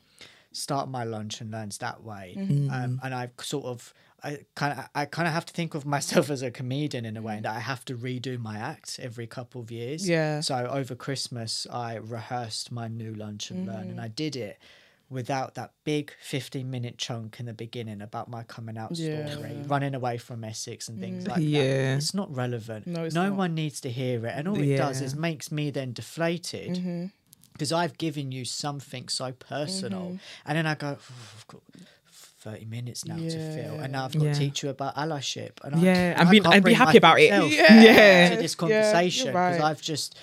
[0.52, 2.70] start my lunch and learns that way Mm-hmm.
[2.72, 3.94] um, and i've sort of
[4.24, 7.18] I kind of I kind of have to think of myself as a comedian in
[7.18, 10.08] a way that I have to redo my act every couple of years.
[10.10, 10.42] Yeah.
[10.42, 14.58] So over Christmas, I rehearsed my new lunch and learn, and I did it
[15.10, 19.30] without that big 15 minute chunk in the beginning about my coming out Yeah.
[19.30, 21.42] story, running away from Essex and things like that.
[21.44, 21.96] Yeah.
[21.96, 22.88] It's not relevant.
[22.88, 23.38] No, it's no not.
[23.38, 24.34] one needs to hear it.
[24.36, 27.06] And all it does is makes me then deflated Mm-hmm.
[27.54, 30.02] because I've given you something so personal.
[30.08, 30.16] Mm-hmm.
[30.46, 30.98] And then I go,
[31.54, 31.60] "Oh,
[32.52, 33.76] 30 minutes now to fill.
[33.82, 34.34] And now I've got Yeah.
[34.34, 35.52] to teach you about allyship.
[35.64, 37.30] And I- Yeah, I and be- can't and be happy about it.
[37.30, 37.82] Yeah.
[37.88, 38.30] Yeah.
[38.36, 39.70] To this conversation because right.
[39.70, 40.16] I've just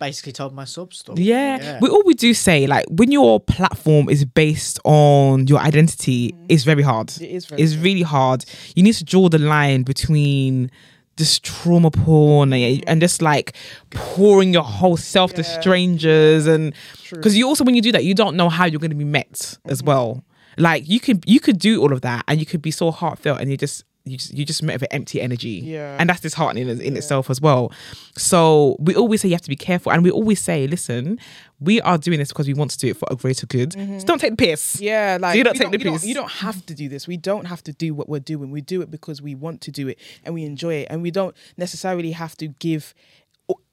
[0.00, 1.22] basically told my sub story.
[1.22, 1.78] Yeah.
[1.80, 6.64] We all we do say like when your platform is based on your identity, it's
[6.64, 7.10] very hard.
[7.20, 8.44] It is very It's really hard.
[8.74, 10.70] You need to draw the line between
[11.16, 13.54] just trauma porn and, and just like
[13.90, 16.74] pouring your whole self to strangers and
[17.10, 19.04] because you also when you do that you don't know how you're going to be
[19.20, 19.70] met Mm-hmm.
[19.70, 20.24] as well
[20.58, 23.40] like you could you could do all of that and you could be so heartfelt
[23.40, 25.96] and you just you just, you just met with empty energy Yeah.
[26.00, 27.70] and that's disheartening in, in itself as well
[28.16, 31.20] so we always say you have to be careful and we always say listen
[31.60, 34.04] we are doing this because we want to do it for a greater good so
[34.06, 34.84] don't take the piss Mm-hmm.
[34.84, 36.04] Yeah, like you don't take the don't, piss.
[36.04, 37.06] you don't have to do this.
[37.06, 38.50] We don't have to do what we're doing.
[38.50, 41.10] We do it because we want to do it and we enjoy it, and we
[41.12, 42.94] don't necessarily have to give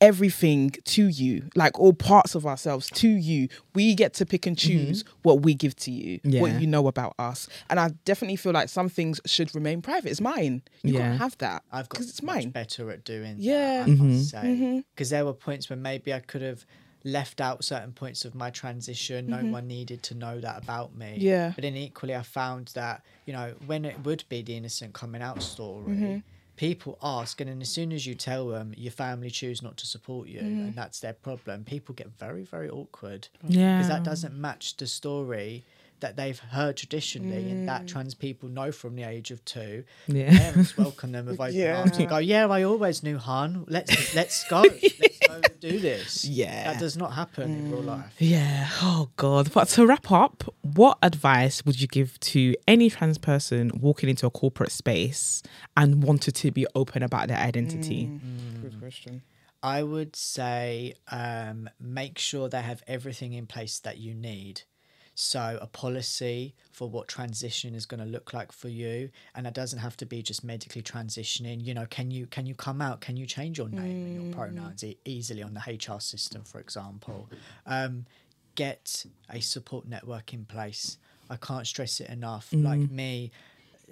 [0.01, 3.47] everything to you, like all parts of ourselves to you.
[3.75, 4.87] We get to pick and mm-hmm.
[4.87, 6.41] choose what we give to you, Yeah.
[6.41, 7.47] what you know about us.
[7.69, 10.09] And I definitely feel like some things should remain private.
[10.09, 10.61] It's mine.
[10.83, 10.99] You Yeah.
[10.99, 12.49] can't have that I've got because it's much mine.
[12.49, 13.79] better at doing Yeah.
[13.79, 14.21] that, I must mm-hmm.
[14.21, 14.37] say.
[14.37, 14.79] Mm-hmm.
[14.95, 16.65] Because there were points when maybe I could have
[17.03, 19.27] left out certain points of my transition.
[19.27, 21.15] No one needed to know that about me.
[21.17, 21.53] Yeah.
[21.55, 25.21] But then equally, I found that, you know, when it would be the innocent coming
[25.21, 26.21] out story,
[26.59, 29.87] people ask, and then as soon as you tell them your family choose not to
[29.87, 30.75] support you, and mm.
[30.75, 33.29] that's their problem, people get very, very awkward.
[33.47, 35.63] yeah Because that doesn't match the story
[36.01, 37.87] that they've heard traditionally and that mm.
[37.87, 41.79] trans people know from the age of two yeah parents welcome them with open Yeah.
[41.79, 43.65] arms and go, yeah, I always knew Han.
[43.67, 44.63] Let's let's go.
[45.29, 46.25] let's do this.
[46.29, 46.71] Yeah.
[46.71, 47.87] that does not happen in real mm.
[47.87, 48.13] life.
[48.19, 48.69] Yeah.
[48.81, 49.51] Oh God.
[49.53, 54.25] But to wrap up, what advice would you give to any trans person walking into
[54.25, 55.41] a corporate space
[55.75, 58.05] and wanted to be open about their identity?
[58.05, 58.19] Mm.
[58.19, 58.61] Mm.
[58.61, 59.21] Good question.
[59.61, 64.61] I would say um, make sure they have everything in place that you need.
[65.21, 69.53] So a policy for what transition is going to look like for you, and it
[69.53, 71.61] doesn't have to be just medically transitioning.
[71.61, 73.01] You know, can you can you come out?
[73.01, 74.33] Can you change your name and your mm.
[74.33, 77.27] pronouns e- easily on the HR system, for example?
[77.65, 78.05] Um,
[78.55, 80.97] get a support network in place.
[81.29, 82.51] I can't stress it enough.
[82.51, 82.63] Mm.
[82.63, 83.31] Like me,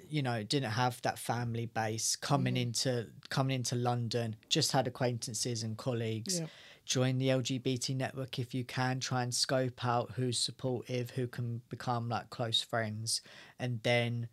[0.08, 2.62] you know didn't have that family base coming mm.
[2.62, 6.46] into coming into london just had acquaintances and colleagues Yeah.
[6.88, 11.60] Join the lgbt network if you can try and scope out who's supportive who can
[11.68, 13.20] become like close friends
[13.60, 14.26] and then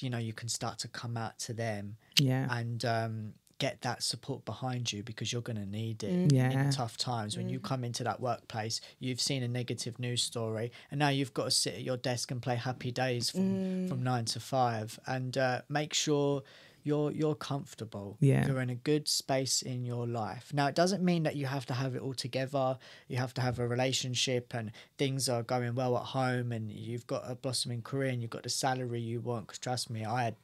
[0.00, 2.48] you know you can start to come out to them Yeah.
[2.58, 6.32] and um, get that support behind you because you're going to need it Mm.
[6.32, 6.50] Yeah.
[6.50, 7.36] in tough times.
[7.36, 11.32] When you come into that workplace, you've seen a negative news story, and now you've
[11.32, 13.88] got to sit at your desk and play happy days from, Mm.
[13.88, 16.42] from nine to five, and uh, make sure
[16.84, 18.16] you're you're comfortable.
[18.20, 18.46] Yeah.
[18.46, 20.52] you're in a good space in your life.
[20.52, 22.78] Now, it doesn't mean that you have to have it all together.
[23.08, 27.06] You have to have a relationship, and things are going well at home, and you've
[27.06, 29.46] got a blossoming career, and you've got the salary you want.
[29.46, 30.36] Because trust me, I had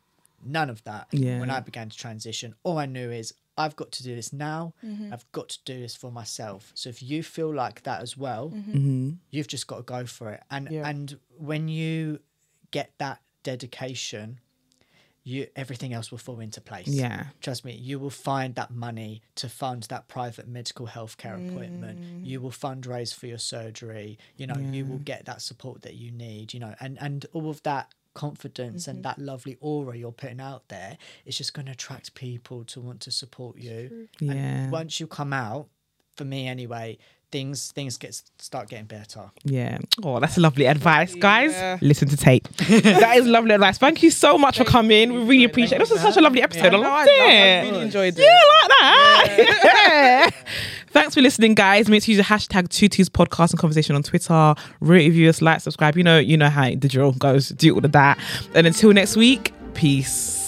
[0.42, 1.38] none of that Yeah.
[1.38, 2.54] when I began to transition.
[2.64, 4.72] All I knew is I've got to do this now.
[5.12, 6.72] I've got to do this for myself.
[6.74, 9.10] So if you feel like that as well, Mm-hmm.
[9.30, 10.42] you've just got to go for it.
[10.50, 10.88] And Yeah.
[10.88, 12.20] and when you
[12.70, 14.40] get that dedication,
[15.22, 16.88] you everything else will fall into place.
[16.88, 17.26] Yeah.
[17.40, 22.00] Trust me, you will find that money to fund that private medical health care appointment.
[22.00, 22.26] Mm.
[22.26, 24.18] You will fundraise for your surgery.
[24.36, 27.50] You know, you will get that support that you need, you know, and, and all
[27.50, 29.02] of that confidence and mm-hmm.
[29.02, 33.00] that lovely aura you're putting out there is just going to attract people to want
[33.00, 34.08] to support you.
[34.20, 34.32] Yeah.
[34.32, 35.68] And once you come out,
[36.16, 36.98] for me anyway,
[37.32, 39.30] things things get start getting better.
[39.44, 39.78] Yeah.
[40.02, 41.52] Oh, that's lovely advice, guys.
[41.52, 41.78] Yeah.
[41.80, 42.44] Listen to Tate.
[42.68, 43.78] that is lovely advice.
[43.78, 45.12] Thank you so much for coming.
[45.12, 45.80] We really appreciate it.
[45.80, 46.66] This was such a lovely episode.
[46.66, 47.70] I No, I, loved love- I it.
[47.70, 48.22] really enjoyed it.
[48.22, 48.26] Yeah,
[48.60, 50.30] like that.
[50.30, 50.30] Yeah.
[50.88, 51.88] Thanks for listening, guys.
[51.88, 54.54] Make sure you use the hashtag TwoTwos Podcast and Conversation on Twitter.
[54.80, 55.96] Rate, review us, like, subscribe.
[55.96, 57.50] You know, you know how the drill goes.
[57.50, 58.18] Do all of that.
[58.54, 60.39] And until next week, peace.